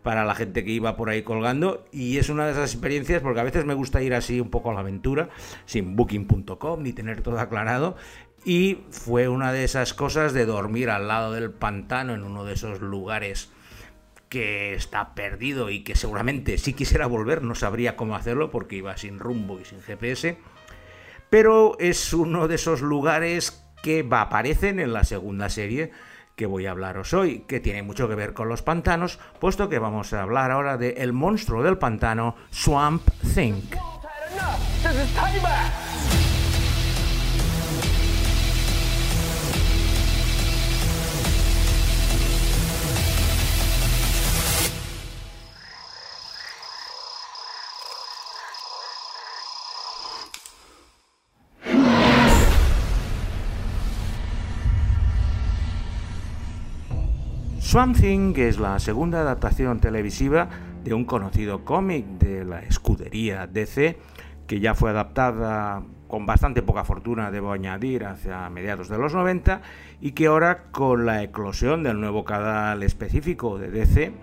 para 0.03 0.23
la 0.23 0.35
gente 0.35 0.63
que 0.63 0.71
iba 0.71 0.95
por 0.95 1.09
ahí 1.09 1.23
colgando 1.23 1.83
y 1.91 2.17
es 2.17 2.29
una 2.29 2.45
de 2.45 2.51
esas 2.51 2.73
experiencias 2.73 3.21
porque 3.21 3.39
a 3.39 3.43
veces 3.43 3.65
me 3.65 3.73
gusta 3.73 4.01
ir 4.01 4.13
así 4.13 4.39
un 4.39 4.49
poco 4.49 4.71
a 4.71 4.73
la 4.73 4.81
aventura, 4.81 5.29
sin 5.65 5.95
booking.com 5.95 6.83
ni 6.83 6.93
tener 6.93 7.21
todo 7.21 7.39
aclarado 7.39 7.97
y 8.45 8.83
fue 8.91 9.27
una 9.27 9.51
de 9.51 9.63
esas 9.63 9.95
cosas 9.95 10.31
de 10.31 10.45
dormir 10.45 10.91
al 10.91 11.07
lado 11.07 11.33
del 11.33 11.49
pantano 11.51 12.13
en 12.13 12.23
uno 12.23 12.45
de 12.45 12.53
esos 12.53 12.79
lugares 12.79 13.49
que 14.35 14.73
está 14.73 15.15
perdido 15.15 15.69
y 15.69 15.85
que 15.85 15.95
seguramente 15.95 16.57
si 16.57 16.73
quisiera 16.73 17.07
volver 17.07 17.41
no 17.41 17.55
sabría 17.55 17.95
cómo 17.95 18.17
hacerlo 18.17 18.51
porque 18.51 18.75
iba 18.75 18.97
sin 18.97 19.17
rumbo 19.17 19.61
y 19.61 19.63
sin 19.63 19.79
GPS, 19.81 20.37
pero 21.29 21.77
es 21.79 22.11
uno 22.11 22.49
de 22.49 22.55
esos 22.55 22.81
lugares 22.81 23.65
que 23.81 24.05
aparecen 24.11 24.81
en 24.81 24.91
la 24.91 25.05
segunda 25.05 25.47
serie 25.47 25.91
que 26.35 26.47
voy 26.47 26.65
a 26.65 26.71
hablaros 26.71 27.13
hoy, 27.13 27.45
que 27.47 27.61
tiene 27.61 27.81
mucho 27.81 28.09
que 28.09 28.15
ver 28.15 28.33
con 28.33 28.49
los 28.49 28.61
pantanos, 28.61 29.19
puesto 29.39 29.69
que 29.69 29.79
vamos 29.79 30.11
a 30.11 30.23
hablar 30.23 30.51
ahora 30.51 30.75
de 30.75 30.95
El 30.97 31.13
monstruo 31.13 31.63
del 31.63 31.77
pantano, 31.77 32.35
Swamp 32.49 33.07
Thing. 33.33 33.61
Swamp 57.75 57.99
Thing 57.99 58.33
es 58.37 58.57
la 58.57 58.79
segunda 58.79 59.19
adaptación 59.19 59.81
televisiva 59.81 60.47
de 60.85 60.93
un 60.93 61.03
conocido 61.03 61.65
cómic 61.65 62.05
de 62.05 62.45
la 62.45 62.61
escudería 62.61 63.47
DC, 63.47 63.99
que 64.47 64.61
ya 64.61 64.75
fue 64.75 64.91
adaptada 64.91 65.83
con 66.07 66.25
bastante 66.25 66.61
poca 66.61 66.85
fortuna, 66.85 67.31
debo 67.31 67.51
añadir, 67.51 68.05
hacia 68.05 68.49
mediados 68.49 68.87
de 68.87 68.97
los 68.97 69.13
90, 69.13 69.61
y 69.99 70.13
que 70.13 70.27
ahora 70.27 70.71
con 70.71 71.05
la 71.05 71.21
eclosión 71.21 71.83
del 71.83 71.99
nuevo 71.99 72.23
canal 72.23 72.81
específico 72.81 73.57
de 73.57 73.69
DC, 73.69 74.13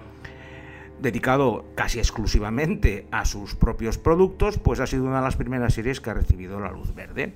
dedicado 1.02 1.66
casi 1.75 1.99
exclusivamente 1.99 3.06
a 3.11 3.26
sus 3.26 3.54
propios 3.54 3.99
productos, 3.99 4.56
pues 4.56 4.80
ha 4.80 4.87
sido 4.87 5.04
una 5.04 5.16
de 5.16 5.25
las 5.25 5.37
primeras 5.37 5.75
series 5.75 6.00
que 6.00 6.09
ha 6.09 6.14
recibido 6.14 6.59
la 6.59 6.73
luz 6.73 6.94
verde. 6.94 7.35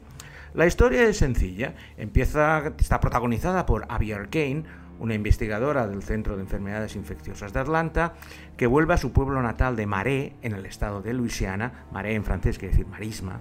La 0.54 0.66
historia 0.66 1.02
es 1.02 1.18
sencilla, 1.18 1.74
empieza, 1.98 2.72
está 2.78 3.00
protagonizada 3.00 3.66
por 3.66 3.84
Abby 3.90 4.14
Kane, 4.30 4.64
una 4.98 5.14
investigadora 5.14 5.86
del 5.86 6.02
Centro 6.02 6.36
de 6.36 6.42
Enfermedades 6.42 6.96
Infecciosas 6.96 7.52
de 7.52 7.60
Atlanta, 7.60 8.14
que 8.56 8.66
vuelve 8.66 8.94
a 8.94 8.98
su 8.98 9.12
pueblo 9.12 9.42
natal 9.42 9.76
de 9.76 9.86
Maré, 9.86 10.34
en 10.42 10.52
el 10.52 10.66
estado 10.66 11.02
de 11.02 11.12
Luisiana, 11.12 11.86
Maré 11.92 12.14
en 12.14 12.24
francés 12.24 12.58
quiere 12.58 12.72
decir 12.72 12.86
marisma, 12.86 13.40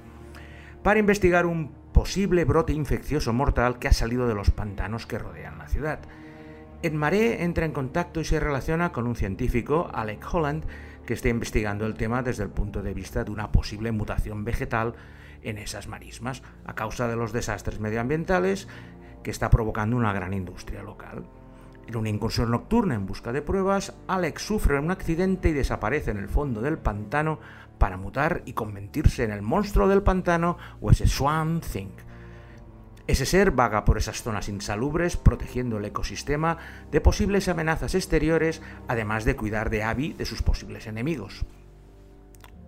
para 0.83 0.99
investigar 0.99 1.45
un 1.45 1.71
posible 1.93 2.43
brote 2.45 2.73
infeccioso 2.73 3.33
mortal 3.33 3.79
que 3.79 3.87
ha 3.87 3.93
salido 3.93 4.27
de 4.27 4.35
los 4.35 4.51
pantanos 4.51 5.05
que 5.05 5.17
rodean 5.17 5.57
la 5.57 5.67
ciudad. 5.67 5.99
En 6.83 6.97
Maré 6.97 7.43
entra 7.43 7.65
en 7.65 7.71
contacto 7.71 8.19
y 8.19 8.25
se 8.25 8.39
relaciona 8.39 8.91
con 8.91 9.07
un 9.07 9.15
científico, 9.15 9.89
Alec 9.93 10.23
Holland, 10.31 10.65
que 11.05 11.13
está 11.13 11.29
investigando 11.29 11.85
el 11.85 11.95
tema 11.95 12.21
desde 12.21 12.43
el 12.43 12.49
punto 12.49 12.83
de 12.83 12.93
vista 12.93 13.23
de 13.23 13.31
una 13.31 13.51
posible 13.51 13.91
mutación 13.91 14.43
vegetal 14.43 14.93
en 15.41 15.57
esas 15.57 15.87
marismas, 15.87 16.43
a 16.65 16.75
causa 16.75 17.07
de 17.07 17.15
los 17.15 17.31
desastres 17.31 17.79
medioambientales 17.79 18.67
que 19.23 19.31
está 19.31 19.49
provocando 19.49 19.95
una 19.95 20.13
gran 20.13 20.33
industria 20.33 20.83
local. 20.83 21.25
En 21.87 21.95
una 21.95 22.09
incursión 22.09 22.49
nocturna 22.49 22.95
en 22.95 23.05
busca 23.05 23.31
de 23.31 23.41
pruebas, 23.41 23.93
Alex 24.07 24.41
sufre 24.41 24.79
un 24.79 24.89
accidente 24.89 25.49
y 25.49 25.53
desaparece 25.53 26.11
en 26.11 26.17
el 26.17 26.29
fondo 26.29 26.61
del 26.61 26.79
pantano 26.79 27.39
para 27.77 27.97
mutar 27.97 28.41
y 28.45 28.53
convertirse 28.53 29.23
en 29.23 29.31
el 29.31 29.41
monstruo 29.41 29.87
del 29.87 30.01
pantano 30.01 30.57
o 30.81 30.91
ese 30.91 31.07
Swan 31.07 31.61
Thing. 31.61 31.91
Ese 33.07 33.27
ser 33.27 33.51
vaga 33.51 33.85
por 33.85 33.99
esas 33.99 34.23
zonas 34.23 34.49
insalubres, 34.49 35.15
protegiendo 35.15 35.77
el 35.77 35.85
ecosistema 35.85 36.57
de 36.89 37.01
posibles 37.01 37.47
amenazas 37.47 37.93
exteriores, 37.93 38.63
además 38.87 39.25
de 39.25 39.35
cuidar 39.35 39.69
de 39.69 39.83
Abby 39.83 40.13
de 40.13 40.25
sus 40.25 40.41
posibles 40.41 40.87
enemigos. 40.87 41.45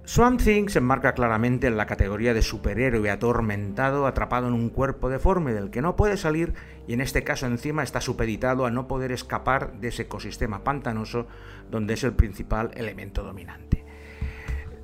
Swamp 0.07 0.41
Thing 0.41 0.69
se 0.69 0.79
enmarca 0.79 1.11
claramente 1.11 1.67
en 1.67 1.75
la 1.75 1.85
categoría 1.85 2.33
de 2.33 2.41
superhéroe 2.41 3.11
atormentado 3.11 4.07
atrapado 4.07 4.47
en 4.47 4.53
un 4.53 4.69
cuerpo 4.69 5.09
deforme 5.09 5.51
del 5.51 5.69
que 5.69 5.81
no 5.81 5.97
puede 5.97 6.15
salir 6.15 6.53
y 6.87 6.93
en 6.93 7.01
este 7.01 7.25
caso 7.25 7.45
encima 7.45 7.83
está 7.83 7.99
supeditado 7.99 8.65
a 8.65 8.71
no 8.71 8.87
poder 8.87 9.11
escapar 9.11 9.73
de 9.81 9.89
ese 9.89 10.03
ecosistema 10.03 10.63
pantanoso 10.63 11.27
donde 11.69 11.95
es 11.95 12.05
el 12.05 12.13
principal 12.13 12.71
elemento 12.75 13.21
dominante. 13.21 13.83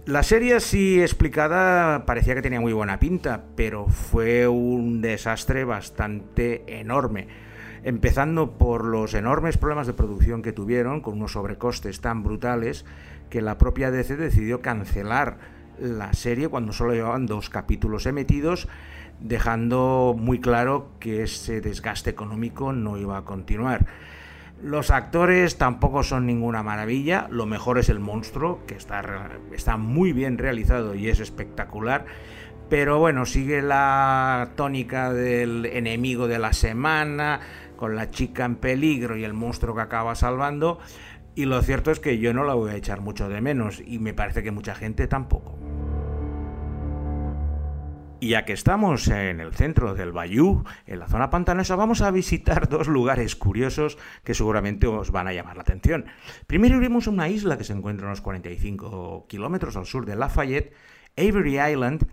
La 0.06 0.24
serie 0.24 0.56
así 0.56 1.00
explicada 1.00 2.06
parecía 2.06 2.36
que 2.36 2.42
tenía 2.42 2.60
muy 2.60 2.74
buena 2.74 3.00
pinta, 3.00 3.46
pero 3.56 3.88
fue 3.88 4.46
un 4.50 5.02
desastre 5.02 5.64
bastante 5.64 6.66
enorme 6.68 7.30
empezando 7.84 8.58
por 8.58 8.86
los 8.86 9.14
enormes 9.14 9.58
problemas 9.58 9.88
de 9.88 9.94
producción 9.94 10.42
que 10.42 10.54
tuvieron, 10.54 11.02
con 11.02 11.16
unos 11.16 11.34
sobrecostes 11.34 12.00
tan 12.02 12.24
brutales 12.24 12.86
que 13.30 13.42
la 13.42 13.58
propia 13.58 13.92
DC 13.92 14.16
decidió 14.16 14.62
cancelar 14.62 15.38
la 15.80 16.14
serie 16.14 16.48
cuando 16.50 16.74
solo 16.74 16.94
llevaban 16.94 17.26
dos 17.26 17.50
capítulos 17.50 18.06
emitidos, 18.06 18.68
dejando 19.20 20.16
muy 20.18 20.40
claro 20.40 20.92
que 21.00 21.24
ese 21.24 21.62
desgaste 21.62 22.10
económico 22.10 22.74
no 22.74 22.98
iba 22.98 23.18
a 23.18 23.26
continuar. 23.26 23.86
Los 24.62 24.92
actores 24.92 25.58
tampoco 25.58 26.04
son 26.04 26.26
ninguna 26.26 26.64
maravilla, 26.64 27.28
lo 27.30 27.46
mejor 27.46 27.80
es 27.80 27.90
el 27.90 28.00
monstruo, 28.00 28.66
que 28.66 28.76
está, 28.76 29.32
está 29.52 29.78
muy 29.78 30.14
bien 30.14 30.38
realizado 30.38 30.96
y 30.96 31.10
es 31.10 31.20
espectacular, 31.20 32.06
pero 32.70 32.98
bueno, 32.98 33.26
sigue 33.26 33.62
la 33.62 34.52
tónica 34.56 35.12
del 35.12 35.66
enemigo 35.66 36.28
de 36.28 36.40
la 36.40 36.54
semana, 36.54 37.42
con 37.76 37.96
la 37.96 38.10
chica 38.10 38.46
en 38.46 38.56
peligro 38.56 39.18
y 39.18 39.26
el 39.26 39.34
monstruo 39.34 39.76
que 39.76 39.82
acaba 39.82 40.16
salvando, 40.16 40.80
y 41.36 41.46
lo 41.46 41.62
cierto 41.62 41.92
es 41.92 42.00
que 42.00 42.20
yo 42.20 42.34
no 42.34 42.44
la 42.44 42.54
voy 42.54 42.72
a 42.72 42.76
echar 42.76 43.02
mucho 43.02 43.30
de 43.30 43.42
menos 43.42 43.82
y 43.86 44.00
me 44.00 44.14
parece 44.14 44.44
que 44.44 44.52
mucha 44.52 44.76
gente 44.76 45.08
tampoco. 45.08 45.58
Y 48.20 48.30
ya 48.30 48.46
que 48.46 48.54
estamos 48.54 49.10
en 49.10 49.42
el 49.42 49.54
centro 49.54 49.96
del 49.96 50.14
Bayou, 50.14 50.64
en 50.88 51.00
la 51.00 51.10
zona 51.10 51.30
pantanosa, 51.30 51.76
vamos 51.76 52.02
a 52.02 52.10
visitar 52.10 52.70
dos 52.70 52.88
lugares 52.88 53.36
curiosos 53.36 53.98
que 54.24 54.34
seguramente 54.34 54.88
os 54.88 55.12
van 55.12 55.28
a 55.28 55.34
llamar 55.34 55.58
la 55.58 55.64
atención. 55.64 56.06
Primero 56.48 56.78
iremos 56.78 57.08
a 57.08 57.12
una 57.12 57.28
isla 57.28 57.58
que 57.58 57.66
se 57.66 57.74
encuentra 57.74 58.08
a 58.08 58.12
unos 58.12 58.22
45 58.22 59.26
kilómetros 59.28 59.76
al 59.76 59.86
sur 59.86 60.06
de 60.06 60.16
Lafayette, 60.16 60.74
Avery 61.18 61.60
Island, 61.60 62.08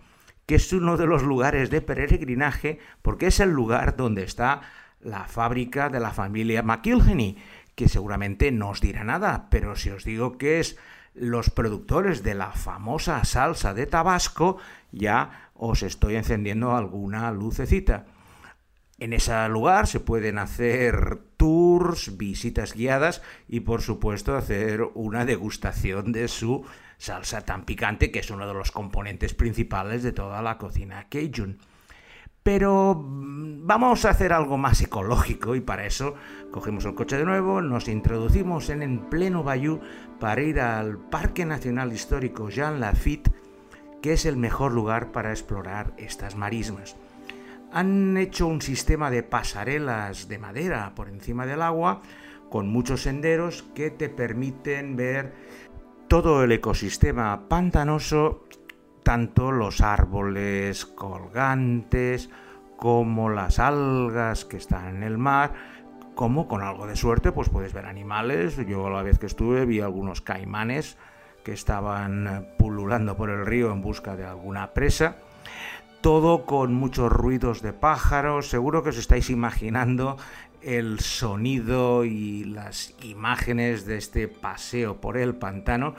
que 0.47 0.57
es 0.57 0.73
uno 0.73 0.97
de 0.97 1.07
los 1.07 1.23
lugares 1.23 1.71
de 1.71 1.81
peregrinaje 1.81 2.81
porque 3.03 3.29
es 3.29 3.39
el 3.39 3.51
lugar 3.51 3.97
donde 3.97 4.25
está 4.25 4.63
la 5.01 5.27
fábrica 5.27 5.91
de 5.91 6.01
la 6.01 6.11
familia 6.11 6.65
McIlhenny 6.65 7.39
que 7.75 7.89
seguramente 7.89 8.51
no 8.53 8.71
os 8.71 8.81
dirá 8.81 9.05
nada, 9.05 9.49
pero 9.51 9.77
si 9.77 9.91
os 9.91 10.05
digo 10.05 10.39
que 10.39 10.61
es 10.61 10.77
los 11.15 11.51
productores 11.51 12.23
de 12.23 12.35
la 12.35 12.53
famosa 12.53 13.25
salsa 13.25 13.75
de 13.75 13.87
Tabasco, 13.87 14.59
ya 14.93 15.51
os 15.55 15.83
estoy 15.83 16.17
encendiendo 16.17 16.77
alguna 16.77 17.31
lucecita. 17.33 18.07
En 18.99 19.15
ese 19.15 19.49
lugar 19.49 19.87
se 19.87 19.99
pueden 19.99 20.39
hacer 20.39 21.19
tours, 21.39 22.19
visitas 22.19 22.75
guiadas 22.75 23.23
y 23.49 23.61
por 23.61 23.81
supuesto 23.81 24.37
hacer 24.37 24.83
una 24.95 25.25
degustación 25.25 26.13
de 26.13 26.29
su 26.29 26.67
salsa 26.99 27.41
tan 27.47 27.65
picante 27.65 28.11
que 28.11 28.19
es 28.19 28.31
uno 28.31 28.47
de 28.47 28.53
los 28.53 28.71
componentes 28.71 29.33
principales 29.33 30.03
de 30.03 30.13
toda 30.13 30.43
la 30.43 30.59
cocina 30.59 31.07
Cajun. 31.09 31.59
Pero 32.53 32.97
mm, 32.97 33.65
vamos 33.65 34.05
a 34.05 34.11
hacer 34.11 34.33
algo 34.33 34.59
más 34.59 34.81
ecológico 34.81 35.55
y 35.55 35.61
para 35.61 35.87
eso 35.87 36.17
cogemos 36.51 36.85
el 36.85 36.97
coche 36.97 37.17
de 37.17 37.25
nuevo, 37.25 37.63
nos 37.63 37.87
introducimos 37.87 38.71
en 38.71 38.83
el 38.83 38.99
pleno 38.99 39.45
Bayou 39.45 39.79
para 40.19 40.43
ir 40.43 40.59
al 40.59 40.99
Parque 40.99 41.45
Nacional 41.45 41.93
Histórico 41.93 42.51
Jean 42.51 42.81
Lafitte, 42.81 43.31
que 44.03 44.15
es 44.15 44.27
el 44.27 44.37
mejor 44.37 44.73
lugar 44.73 45.13
para 45.13 45.31
explorar 45.31 45.95
estas 45.97 46.35
marismas. 46.35 46.97
Han 47.71 48.17
hecho 48.17 48.49
un 48.49 48.63
sistema 48.63 49.13
de 49.13 49.23
pasarelas 49.23 50.27
de 50.27 50.39
madera 50.41 50.93
por 50.97 51.09
encima 51.09 51.47
del 51.47 51.63
agua 51.63 52.03
con 52.49 52.67
muchos 52.67 53.03
senderos 53.03 53.63
que 53.77 53.93
te 53.93 54.09
permiten 54.09 54.97
ver 54.97 55.35
todo 56.09 56.43
el 56.43 56.51
ecosistema 56.51 57.49
pantanoso 57.49 58.43
tanto 59.03 59.53
los 59.53 59.81
árboles 59.81 60.87
colgantes 60.87 62.31
como 62.77 63.29
las 63.29 63.59
algas 63.59 64.45
que 64.45 64.57
están 64.57 64.97
en 64.97 65.03
el 65.03 65.19
mar, 65.19 65.53
como 66.15 66.49
con 66.49 66.63
algo 66.63 66.87
de 66.87 66.97
suerte 66.97 67.33
pues 67.33 67.49
puedes 67.49 67.73
ver 67.73 67.87
animales. 67.87 68.57
Yo 68.67 68.89
la 68.91 69.03
vez 69.03 69.19
que 69.19 69.27
estuve 69.27 69.67
vi 69.67 69.81
algunos 69.81 70.21
caimanes 70.21 70.97
que 71.45 71.53
estaban 71.53 72.49
pululando 72.59 73.17
por 73.17 73.31
el 73.31 73.47
río 73.47 73.73
en 73.73 73.83
busca 73.83 74.17
de 74.17 74.25
alguna 74.25 74.73
presa. 74.73 75.17
Todo 76.01 76.47
con 76.47 76.73
muchos 76.73 77.13
ruidos 77.13 77.61
de 77.61 77.73
pájaros. 77.73 78.49
Seguro 78.49 78.83
que 78.83 78.91
os 78.91 78.99
estáis 78.99 79.29
imaginando 79.29 80.17
el 80.63 81.01
sonido 81.01 82.05
y 82.05 82.45
las 82.45 82.95
imágenes 83.03 83.87
de 83.87 83.97
este 83.97 84.29
paseo 84.29 85.01
por 85.01 85.17
el 85.17 85.35
pantano, 85.35 85.95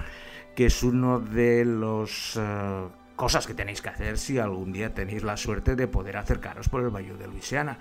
que 0.56 0.66
es 0.66 0.84
uno 0.84 1.20
de 1.20 1.66
los 1.66 2.38
eh, 2.40 2.88
cosas 3.16 3.48
que 3.48 3.54
tenéis 3.54 3.82
que 3.82 3.90
hacer 3.90 4.18
si 4.18 4.40
algún 4.40 4.72
día 4.72 4.94
tenéis 4.94 5.24
la 5.24 5.38
suerte 5.38 5.76
de 5.76 5.88
poder 5.88 6.18
acercaros 6.18 6.70
por 6.70 6.82
el 6.82 6.90
Bayou 6.90 7.18
de 7.18 7.28
Luisiana. 7.28 7.78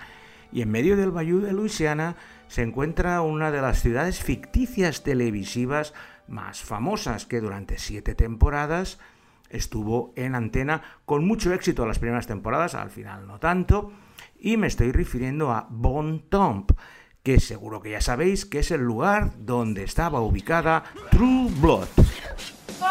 Y 0.51 0.61
en 0.61 0.69
medio 0.69 0.97
del 0.97 1.11
Bayou 1.11 1.39
de 1.39 1.53
Luisiana 1.53 2.15
se 2.47 2.61
encuentra 2.61 3.21
una 3.21 3.51
de 3.51 3.61
las 3.61 3.81
ciudades 3.81 4.21
ficticias 4.21 5.03
televisivas 5.03 5.93
más 6.27 6.61
famosas 6.61 7.25
que 7.25 7.41
durante 7.41 7.77
siete 7.77 8.15
temporadas 8.15 8.99
estuvo 9.49 10.13
en 10.15 10.35
antena 10.35 10.81
con 11.05 11.25
mucho 11.25 11.53
éxito 11.53 11.85
las 11.85 11.99
primeras 11.99 12.27
temporadas, 12.27 12.75
al 12.75 12.89
final 12.89 13.27
no 13.27 13.39
tanto, 13.39 13.91
y 14.39 14.57
me 14.57 14.67
estoy 14.67 14.91
refiriendo 14.91 15.51
a 15.51 15.67
Bon 15.69 16.21
Tomp, 16.29 16.71
que 17.23 17.39
seguro 17.39 17.81
que 17.81 17.91
ya 17.91 18.01
sabéis 18.01 18.45
que 18.45 18.59
es 18.59 18.71
el 18.71 18.81
lugar 18.81 19.31
donde 19.37 19.83
estaba 19.83 20.21
ubicada 20.21 20.83
True 21.11 21.49
Blood. 21.59 21.87
What 22.81 22.89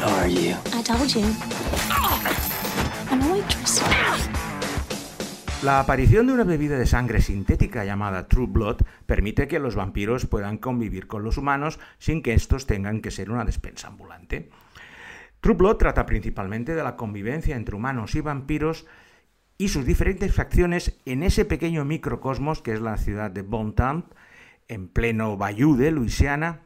are 0.00 0.28
you? 0.28 0.54
I 0.72 0.82
told 0.84 1.12
you. 1.12 1.24
I'm 3.10 3.20
a 3.20 3.32
waitress. 3.32 3.82
La 5.64 5.80
aparición 5.80 6.28
de 6.28 6.34
una 6.34 6.44
bebida 6.44 6.78
de 6.78 6.86
sangre 6.86 7.20
sintética 7.20 7.84
llamada 7.84 8.28
True 8.28 8.46
Blood 8.46 8.82
permite 9.06 9.48
que 9.48 9.58
los 9.58 9.74
vampiros 9.74 10.26
puedan 10.26 10.58
convivir 10.58 11.08
con 11.08 11.24
los 11.24 11.36
humanos 11.36 11.80
sin 11.98 12.22
que 12.22 12.34
estos 12.34 12.66
tengan 12.66 13.00
que 13.00 13.10
ser 13.10 13.32
una 13.32 13.44
despensa 13.44 13.88
ambulante. 13.88 14.50
True 15.40 15.56
Blood 15.56 15.78
trata 15.78 16.06
principalmente 16.06 16.76
de 16.76 16.84
la 16.84 16.94
convivencia 16.94 17.56
entre 17.56 17.74
humanos 17.74 18.14
y 18.14 18.20
vampiros 18.20 18.86
y 19.58 19.68
sus 19.68 19.86
diferentes 19.86 20.34
facciones 20.34 20.98
en 21.04 21.22
ese 21.22 21.44
pequeño 21.44 21.84
microcosmos 21.84 22.62
que 22.62 22.72
es 22.72 22.80
la 22.80 22.96
ciudad 22.96 23.30
de 23.30 23.42
Bontemps, 23.42 24.08
en 24.68 24.88
pleno 24.88 25.36
Bayou 25.36 25.76
de 25.76 25.90
Luisiana, 25.90 26.60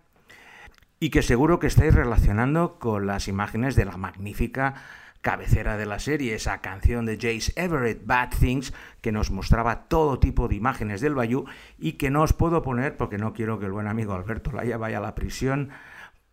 y 0.99 1.11
que 1.11 1.23
seguro 1.23 1.59
que 1.59 1.67
estáis 1.67 1.95
relacionando 1.95 2.79
con 2.79 3.07
las 3.07 3.29
imágenes 3.29 3.75
de 3.77 3.87
la 3.87 3.97
magnífica 3.97 4.75
cabecera 5.21 5.77
de 5.77 5.87
la 5.87 5.99
serie, 5.99 6.35
esa 6.35 6.61
canción 6.61 7.05
de 7.05 7.17
Jace 7.17 7.53
Everett, 7.57 8.07
Bad 8.07 8.31
Things, 8.39 8.73
que 9.01 9.13
nos 9.13 9.31
mostraba 9.31 9.85
todo 9.85 10.19
tipo 10.19 10.49
de 10.49 10.57
imágenes 10.57 11.01
del 11.01 11.15
Bayou 11.15 11.45
y 11.79 11.93
que 11.93 12.11
no 12.11 12.23
os 12.23 12.33
puedo 12.33 12.63
poner 12.63 12.97
porque 12.97 13.19
no 13.19 13.33
quiero 13.33 13.59
que 13.59 13.67
el 13.67 13.73
buen 13.73 13.87
amigo 13.87 14.15
Alberto 14.15 14.53
Laya 14.53 14.79
vaya 14.79 14.99
a 14.99 15.03
la 15.03 15.15
prisión 15.15 15.71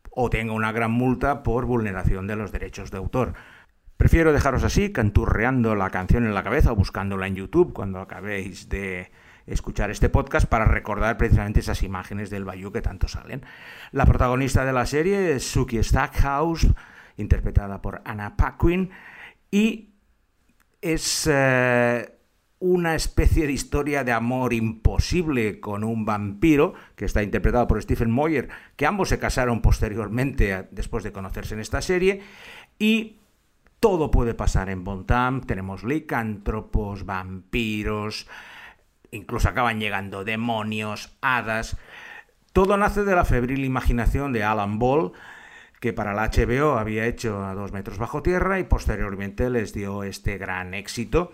o 0.09 0.29
tenga 0.29 0.53
una 0.53 0.71
gran 0.71 0.91
multa 0.91 1.43
por 1.43 1.65
vulneración 1.65 2.27
de 2.27 2.35
los 2.35 2.51
derechos 2.51 2.89
de 2.91 2.97
autor. 2.97 3.33
Prefiero 3.97 4.31
dejaros 4.31 4.63
así, 4.63 4.91
canturreando 4.91 5.75
la 5.75 5.89
canción 5.89 6.25
en 6.25 6.35
la 6.35 6.43
cabeza 6.43 6.71
o 6.71 6.75
buscándola 6.75 7.25
en 7.25 7.35
YouTube 7.35 7.73
cuando 7.73 7.99
acabéis 7.99 8.69
de 8.69 9.11
escuchar 9.47 9.89
este 9.89 10.09
podcast 10.09 10.47
para 10.47 10.65
recordar 10.65 11.17
precisamente 11.17 11.61
esas 11.61 11.81
imágenes 11.81 12.29
del 12.29 12.45
Bayou 12.45 12.71
que 12.71 12.83
tanto 12.83 13.07
salen. 13.07 13.43
La 13.91 14.05
protagonista 14.05 14.65
de 14.65 14.73
la 14.73 14.85
serie 14.85 15.35
es 15.35 15.49
Suki 15.49 15.81
Stackhouse, 15.81 16.67
interpretada 17.17 17.81
por 17.81 18.01
Anna 18.05 18.35
Paquin, 18.37 18.91
y 19.49 19.89
es 20.81 21.27
eh, 21.31 22.11
una 22.59 22.93
especie 22.93 23.47
de 23.47 23.53
historia 23.53 24.03
de 24.03 24.11
amor 24.11 24.53
imposible 24.53 25.59
con 25.59 25.83
un 25.83 26.05
vampiro, 26.05 26.73
que 26.95 27.05
está 27.05 27.23
interpretado 27.23 27.67
por 27.67 27.81
Stephen 27.81 28.11
Moyer, 28.11 28.49
que 28.75 28.85
ambos 28.85 29.09
se 29.09 29.17
casaron 29.17 29.61
posteriormente, 29.61 30.67
después 30.69 31.03
de 31.03 31.11
conocerse 31.11 31.55
en 31.55 31.61
esta 31.61 31.81
serie, 31.81 32.21
y 32.77 33.17
todo 33.79 34.11
puede 34.11 34.33
pasar 34.33 34.69
en 34.69 34.83
Bontam, 34.83 35.41
tenemos 35.41 35.83
licántropos, 35.83 37.05
vampiros, 37.05 38.27
incluso 39.11 39.49
acaban 39.49 39.79
llegando 39.79 40.23
demonios, 40.23 41.15
hadas. 41.21 41.77
Todo 42.53 42.77
nace 42.77 43.03
de 43.03 43.15
la 43.15 43.25
febril 43.25 43.63
imaginación 43.63 44.33
de 44.33 44.43
Alan 44.43 44.79
Ball, 44.79 45.11
que 45.79 45.93
para 45.93 46.13
la 46.13 46.29
HBO 46.29 46.77
había 46.77 47.05
hecho 47.05 47.43
a 47.45 47.53
dos 47.53 47.71
metros 47.71 47.99
bajo 47.99 48.23
tierra 48.23 48.59
y 48.59 48.63
posteriormente 48.63 49.49
les 49.49 49.73
dio 49.73 50.03
este 50.03 50.37
gran 50.37 50.73
éxito, 50.73 51.31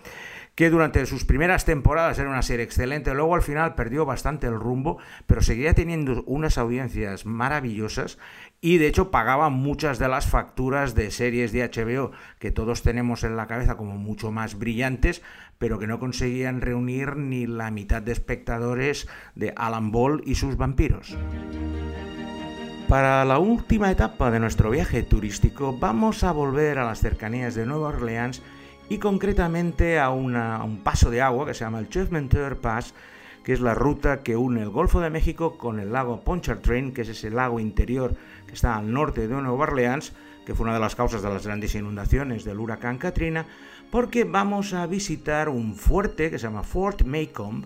que 0.54 0.70
durante 0.70 1.04
sus 1.06 1.24
primeras 1.24 1.64
temporadas 1.64 2.18
era 2.18 2.30
una 2.30 2.42
serie 2.42 2.64
excelente, 2.64 3.12
luego 3.14 3.34
al 3.34 3.42
final 3.42 3.74
perdió 3.74 4.04
bastante 4.04 4.46
el 4.46 4.54
rumbo, 4.54 4.98
pero 5.26 5.42
seguía 5.42 5.74
teniendo 5.74 6.22
unas 6.26 6.58
audiencias 6.58 7.26
maravillosas 7.26 8.18
y 8.60 8.78
de 8.78 8.86
hecho 8.86 9.10
pagaba 9.10 9.50
muchas 9.50 9.98
de 9.98 10.08
las 10.08 10.26
facturas 10.26 10.94
de 10.94 11.10
series 11.10 11.52
de 11.52 11.68
HBO 11.68 12.12
que 12.38 12.52
todos 12.52 12.82
tenemos 12.82 13.24
en 13.24 13.36
la 13.36 13.46
cabeza 13.46 13.76
como 13.76 13.98
mucho 13.98 14.30
más 14.30 14.58
brillantes, 14.58 15.22
pero 15.58 15.78
que 15.78 15.86
no 15.86 15.98
conseguían 15.98 16.60
reunir 16.60 17.16
ni 17.16 17.46
la 17.46 17.70
mitad 17.70 18.00
de 18.00 18.12
espectadores 18.12 19.08
de 19.34 19.52
Alan 19.56 19.90
Ball 19.90 20.22
y 20.24 20.36
sus 20.36 20.56
vampiros. 20.56 21.16
Para 22.88 23.24
la 23.24 23.38
última 23.38 23.90
etapa 23.90 24.30
de 24.30 24.40
nuestro 24.40 24.70
viaje 24.70 25.02
turístico 25.02 25.76
vamos 25.76 26.22
a 26.22 26.32
volver 26.32 26.78
a 26.78 26.84
las 26.84 27.00
cercanías 27.00 27.54
de 27.54 27.66
Nueva 27.66 27.88
Orleans 27.88 28.42
y 28.88 28.98
concretamente 28.98 29.98
a, 29.98 30.10
un 30.10 30.80
paso 30.82 31.10
de 31.10 31.22
agua 31.22 31.46
que 31.46 31.54
se 31.54 31.64
llama 31.64 31.78
el 31.78 31.88
Chevementeur 31.88 32.58
Pass, 32.58 32.94
que 33.42 33.52
es 33.52 33.60
la 33.60 33.74
ruta 33.74 34.22
que 34.22 34.36
une 34.36 34.62
el 34.62 34.70
Golfo 34.70 35.00
de 35.00 35.10
México 35.10 35.58
con 35.58 35.78
el 35.80 35.92
lago 35.92 36.20
Pontchartrain, 36.22 36.92
que 36.92 37.02
es 37.02 37.08
ese 37.08 37.30
lago 37.30 37.60
interior 37.60 38.14
que 38.46 38.54
está 38.54 38.76
al 38.76 38.92
norte 38.92 39.26
de 39.26 39.34
Nueva 39.34 39.64
Orleans, 39.64 40.12
que 40.46 40.54
fue 40.54 40.64
una 40.64 40.74
de 40.74 40.80
las 40.80 40.94
causas 40.94 41.22
de 41.22 41.28
las 41.28 41.46
grandes 41.46 41.74
inundaciones 41.74 42.44
del 42.44 42.58
huracán 42.58 42.98
Katrina, 42.98 43.46
porque 43.90 44.24
vamos 44.24 44.74
a 44.74 44.86
visitar 44.86 45.48
un 45.48 45.74
fuerte 45.74 46.30
que 46.30 46.38
se 46.38 46.46
llama 46.46 46.62
Fort 46.62 47.02
Maycomb, 47.02 47.64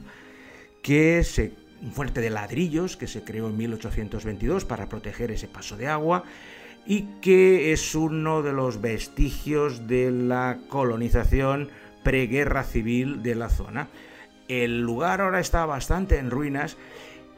que 0.83 1.23
se, 1.25 1.55
un 1.83 1.93
fuerte 1.93 2.21
de 2.21 2.31
ladrillos 2.31 2.97
que 2.97 3.07
se 3.07 3.25
creó 3.25 3.49
en 3.49 3.57
1822 3.57 4.65
para 4.65 4.89
proteger 4.89 5.31
ese 5.31 5.49
paso 5.49 5.77
de 5.77 5.89
agua 5.89 6.25
y 6.89 7.03
que 7.21 7.75
es 7.75 7.95
uno 7.95 8.43
de 8.43 8.55
los 8.55 8.81
vestigios 8.81 9.87
de 9.87 10.11
la 10.11 10.57
colonización 10.69 11.69
preguerra 12.03 12.65
civil 12.65 13.23
de 13.23 13.35
la 13.35 13.51
zona. 13.51 13.89
El 14.49 14.81
lugar 14.81 15.21
ahora 15.21 15.39
está 15.39 15.67
bastante 15.67 16.17
en 16.17 16.31
ruinas 16.31 16.79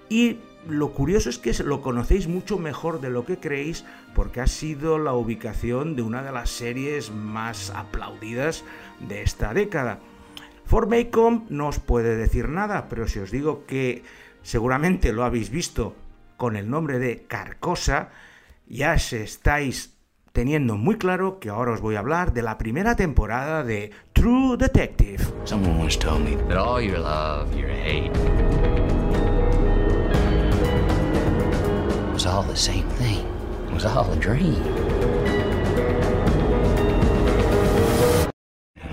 y 0.09 0.39
lo 0.69 0.93
curioso 0.93 1.29
es 1.29 1.39
que 1.39 1.53
lo 1.65 1.83
conocéis 1.83 2.29
mucho 2.29 2.59
mejor 2.59 3.01
de 3.01 3.11
lo 3.11 3.27
que 3.27 3.41
creéis 3.41 3.85
porque 4.15 4.41
ha 4.41 4.47
sido 4.47 5.01
la 5.01 5.15
ubicación 5.15 5.97
de 5.97 6.03
una 6.03 6.23
de 6.23 6.31
las 6.31 6.51
series 6.51 7.11
más 7.11 7.71
aplaudidas 7.71 8.63
de 9.01 9.23
esta 9.23 9.53
década. 9.53 9.99
Fort 10.65 10.89
Maycomb 10.89 11.51
no 11.51 11.67
os 11.67 11.81
puede 11.81 12.15
decir 12.15 12.49
nada, 12.49 12.89
pero 12.89 13.09
si 13.09 13.19
os 13.19 13.33
digo 13.33 13.67
que 13.67 14.05
seguramente 14.43 15.13
lo 15.13 15.25
habéis 15.25 15.51
visto 15.51 15.97
con 16.37 16.55
el 16.55 16.71
nombre 16.71 17.01
de 17.01 17.25
Carcosa, 17.25 18.11
ya 18.71 18.97
se 18.99 19.25
estáis 19.25 19.99
teniendo 20.33 20.77
muy 20.77 20.97
claro 20.97 21.41
que 21.41 21.49
ahora 21.49 21.73
os 21.73 21.81
voy 21.81 21.97
a 21.97 21.99
hablar 21.99 22.33
de 22.33 22.43
la 22.43 22.57
primera 22.57 22.95
temporada 22.95 23.65
de 23.65 23.91
True 24.13 24.57
Detective. 24.57 25.25
Someone 25.45 25.81
once 25.81 25.99
told 25.99 26.23
me 26.23 26.37
that 26.49 26.57
all 26.57 26.81
your 26.81 27.01
love, 27.01 27.53
your 27.57 27.69
hate, 27.69 28.13
was 32.13 32.25
all 32.27 32.45
the 32.45 32.57
same 32.57 32.89
thing. 32.97 33.27
It 33.67 33.75
was 33.75 33.85
all 33.85 34.13
a 34.13 34.17
dream. 34.17 34.63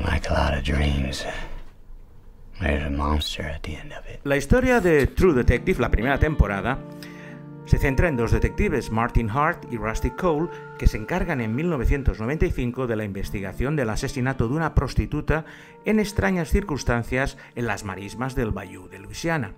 Like 0.03 0.27
a 0.27 0.33
lot 0.33 0.57
of 0.57 0.63
dreams, 0.63 1.23
there's 2.59 2.83
a 2.83 2.89
monster 2.89 3.43
at 3.43 3.61
the 3.61 3.75
end 3.75 3.93
of 3.93 4.03
it. 4.07 4.21
La 4.23 4.37
historia 4.37 4.81
de 4.81 5.05
True 5.05 5.35
Detective, 5.35 5.79
la 5.79 5.89
primera 5.91 6.17
temporada, 6.17 6.79
se 7.67 7.77
centra 7.77 8.07
en 8.07 8.15
dos 8.15 8.31
detectives, 8.31 8.91
Martin 8.91 9.29
Hart 9.29 9.65
y 9.69 9.75
Rusty 9.75 10.11
Cole, 10.11 10.49
que 10.79 10.87
se 10.87 10.95
encargan 10.95 11.41
en 11.41 11.53
1995 11.53 12.87
de 12.87 12.95
la 12.95 13.03
investigación 13.03 13.75
del 13.75 13.89
asesinato 13.89 14.47
de 14.47 14.55
una 14.55 14.73
prostituta 14.73 15.43
en 15.83 15.99
extrañas 15.99 16.49
circunstancias 16.49 17.37
en 17.55 17.67
las 17.67 17.83
marismas 17.83 18.35
del 18.35 18.51
Bayou 18.51 18.87
de 18.87 18.99
Luisiana. 18.99 19.55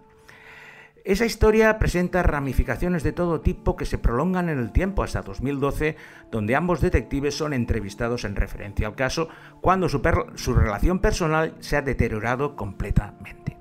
Esa 1.05 1.27
historia 1.27 1.77
presenta 1.77 2.23
ramificaciones 2.23 3.03
de 3.03 3.13
todo 3.13 3.41
tipo 3.41 3.75
que 3.75 3.85
se 3.85 3.99
prolongan 3.99 4.49
en 4.49 4.57
el 4.57 4.71
tiempo 4.71 5.03
hasta 5.03 5.21
2012, 5.21 5.95
donde 6.31 6.55
ambos 6.55 6.81
detectives 6.81 7.37
son 7.37 7.53
entrevistados 7.53 8.25
en 8.25 8.35
referencia 8.35 8.87
al 8.87 8.95
caso 8.95 9.29
cuando 9.61 9.87
su, 9.87 10.01
su 10.33 10.53
relación 10.55 10.97
personal 10.97 11.53
se 11.59 11.77
ha 11.77 11.83
deteriorado 11.83 12.55
completamente. 12.55 13.58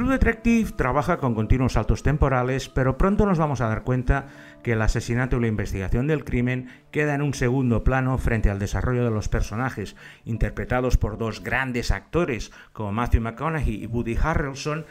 True 0.00 0.12
Detective 0.12 0.72
trabaja 0.72 1.18
con 1.18 1.34
continuos 1.34 1.74
saltos 1.74 2.02
temporales, 2.02 2.70
pero 2.70 2.96
pronto 2.96 3.26
nos 3.26 3.36
vamos 3.36 3.60
a 3.60 3.68
dar 3.68 3.82
cuenta 3.82 4.28
que 4.62 4.72
el 4.72 4.80
asesinato 4.80 5.36
y 5.36 5.40
la 5.42 5.48
investigación 5.48 6.06
del 6.06 6.24
crimen 6.24 6.70
queda 6.90 7.14
en 7.14 7.20
un 7.20 7.34
segundo 7.34 7.84
plano 7.84 8.16
frente 8.16 8.48
al 8.48 8.58
desarrollo 8.58 9.04
de 9.04 9.10
los 9.10 9.28
personajes, 9.28 9.96
interpretados 10.24 10.96
por 10.96 11.18
dos 11.18 11.42
grandes 11.42 11.90
actores 11.90 12.50
como 12.72 12.92
Matthew 12.92 13.20
McConaughey 13.20 13.84
y 13.84 13.86
Woody 13.88 14.16
Harrelson, 14.16 14.86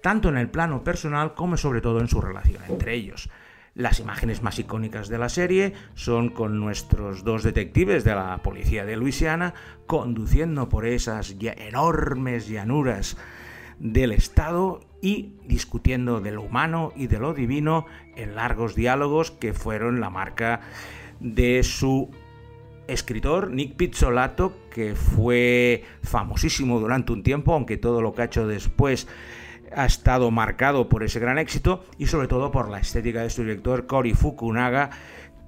tanto 0.00 0.28
en 0.28 0.36
el 0.36 0.48
plano 0.48 0.84
personal 0.84 1.34
como 1.34 1.56
sobre 1.56 1.80
todo 1.80 1.98
en 1.98 2.06
su 2.06 2.20
relación 2.20 2.62
entre 2.68 2.94
ellos. 2.94 3.30
Las 3.74 3.98
imágenes 3.98 4.40
más 4.40 4.60
icónicas 4.60 5.08
de 5.08 5.18
la 5.18 5.30
serie 5.30 5.72
son 5.94 6.28
con 6.28 6.60
nuestros 6.60 7.24
dos 7.24 7.42
detectives 7.42 8.04
de 8.04 8.14
la 8.14 8.38
policía 8.38 8.84
de 8.84 8.96
Luisiana 8.96 9.52
conduciendo 9.86 10.68
por 10.68 10.86
esas 10.86 11.34
enormes 11.40 12.46
llanuras 12.46 13.16
del 13.84 14.12
estado 14.12 14.80
y 15.02 15.34
discutiendo 15.44 16.22
de 16.22 16.32
lo 16.32 16.42
humano 16.42 16.92
y 16.96 17.06
de 17.06 17.18
lo 17.18 17.34
divino 17.34 17.84
en 18.16 18.34
largos 18.34 18.74
diálogos 18.74 19.30
que 19.30 19.52
fueron 19.52 20.00
la 20.00 20.08
marca 20.08 20.62
de 21.20 21.62
su 21.62 22.10
escritor 22.88 23.50
Nick 23.50 23.76
Pizzolato, 23.76 24.56
que 24.70 24.94
fue 24.94 25.84
famosísimo 26.02 26.80
durante 26.80 27.12
un 27.12 27.22
tiempo, 27.22 27.52
aunque 27.52 27.76
todo 27.76 28.00
lo 28.00 28.14
que 28.14 28.22
ha 28.22 28.24
hecho 28.24 28.46
después 28.46 29.06
ha 29.76 29.84
estado 29.84 30.30
marcado 30.30 30.88
por 30.88 31.04
ese 31.04 31.20
gran 31.20 31.38
éxito 31.38 31.84
y 31.98 32.06
sobre 32.06 32.26
todo 32.26 32.50
por 32.50 32.70
la 32.70 32.78
estética 32.78 33.22
de 33.22 33.28
su 33.28 33.42
director 33.42 33.86
Cory 33.86 34.14
Fukunaga, 34.14 34.90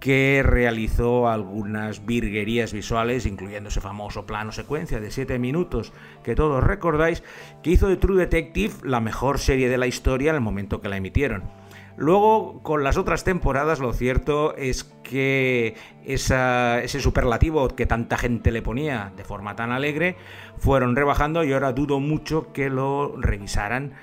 que 0.00 0.42
realizó 0.44 1.28
algunas 1.28 2.04
virguerías 2.04 2.72
visuales, 2.72 3.26
incluyendo 3.26 3.70
ese 3.70 3.80
famoso 3.80 4.26
plano 4.26 4.52
secuencia 4.52 5.00
de 5.00 5.10
7 5.10 5.38
minutos 5.38 5.92
que 6.22 6.34
todos 6.34 6.62
recordáis, 6.62 7.22
que 7.62 7.70
hizo 7.70 7.88
de 7.88 7.96
True 7.96 8.18
Detective 8.18 8.74
la 8.82 9.00
mejor 9.00 9.38
serie 9.38 9.68
de 9.68 9.78
la 9.78 9.86
historia 9.86 10.30
en 10.30 10.36
el 10.36 10.42
momento 10.42 10.80
que 10.80 10.88
la 10.88 10.98
emitieron. 10.98 11.44
Luego, 11.96 12.62
con 12.62 12.84
las 12.84 12.98
otras 12.98 13.24
temporadas, 13.24 13.80
lo 13.80 13.94
cierto 13.94 14.54
es 14.56 14.84
que 15.02 15.76
ese 16.04 17.00
superlativo 17.00 17.68
que 17.68 17.86
tanta 17.86 18.18
gente 18.18 18.52
le 18.52 18.60
ponía 18.60 19.12
de 19.16 19.24
forma 19.24 19.56
tan 19.56 19.72
alegre, 19.72 20.16
fueron 20.58 20.94
rebajando 20.94 21.42
y 21.42 21.54
ahora 21.54 21.72
dudo 21.72 21.98
mucho 21.98 22.52
que 22.52 22.68
lo 22.68 23.16
revisaran 23.16 23.94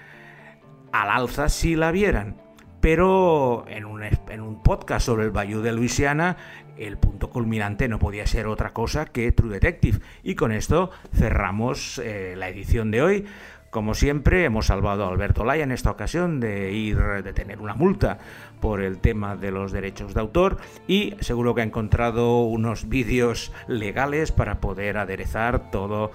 al 0.91 1.09
alza 1.09 1.49
si 1.49 1.75
la 1.75 1.91
vieran. 1.91 2.42
Pero 2.83 3.63
en 3.69 3.85
un, 3.85 4.61
podcast 4.61 5.05
sobre 5.05 5.23
el 5.23 5.31
Bayou 5.31 5.61
de 5.61 5.71
Luisiana, 5.71 6.35
el 6.75 6.97
punto 6.97 7.29
culminante 7.29 7.87
no 7.87 7.97
podía 7.97 8.27
ser 8.27 8.45
otra 8.45 8.73
cosa 8.73 9.05
que 9.05 9.31
True 9.31 9.53
Detective. 9.53 9.99
Y 10.21 10.35
con 10.35 10.51
esto 10.51 10.91
cerramos 11.15 12.01
eh, 12.03 12.35
la 12.37 12.49
edición 12.49 12.91
de 12.91 13.01
hoy. 13.01 13.25
Como 13.69 13.95
siempre, 13.95 14.43
hemos 14.43 14.65
salvado 14.65 15.05
a 15.05 15.07
Alberto 15.07 15.45
Laya 15.45 15.63
en 15.63 15.71
esta 15.71 15.91
ocasión 15.91 16.41
de 16.41 16.73
ir 16.73 16.97
de 16.97 17.31
tener 17.31 17.61
una 17.61 17.73
multa 17.73 18.17
por 18.59 18.81
el 18.81 18.97
tema 18.97 19.37
de 19.37 19.51
los 19.51 19.71
derechos 19.71 20.13
de 20.13 20.19
autor 20.19 20.57
y 20.85 21.15
seguro 21.21 21.55
que 21.55 21.61
ha 21.61 21.63
encontrado 21.63 22.41
unos 22.41 22.89
vídeos 22.89 23.53
legales 23.69 24.33
para 24.33 24.59
poder 24.59 24.97
aderezar 24.97 25.71
todo 25.71 26.11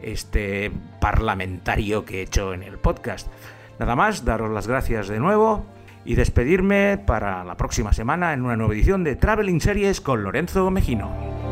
este 0.00 0.70
parlamentario 1.00 2.04
que 2.04 2.20
he 2.20 2.22
hecho 2.22 2.54
en 2.54 2.62
el 2.62 2.78
podcast. 2.78 3.26
Nada 3.80 3.96
más, 3.96 4.24
daros 4.24 4.52
las 4.52 4.68
gracias 4.68 5.08
de 5.08 5.18
nuevo 5.18 5.66
y 6.04 6.14
despedirme 6.14 6.98
para 6.98 7.44
la 7.44 7.56
próxima 7.56 7.92
semana 7.92 8.32
en 8.32 8.42
una 8.42 8.56
nueva 8.56 8.74
edición 8.74 9.04
de 9.04 9.16
Traveling 9.16 9.60
Series 9.60 10.00
con 10.00 10.22
Lorenzo 10.22 10.70
Mejino. 10.70 11.51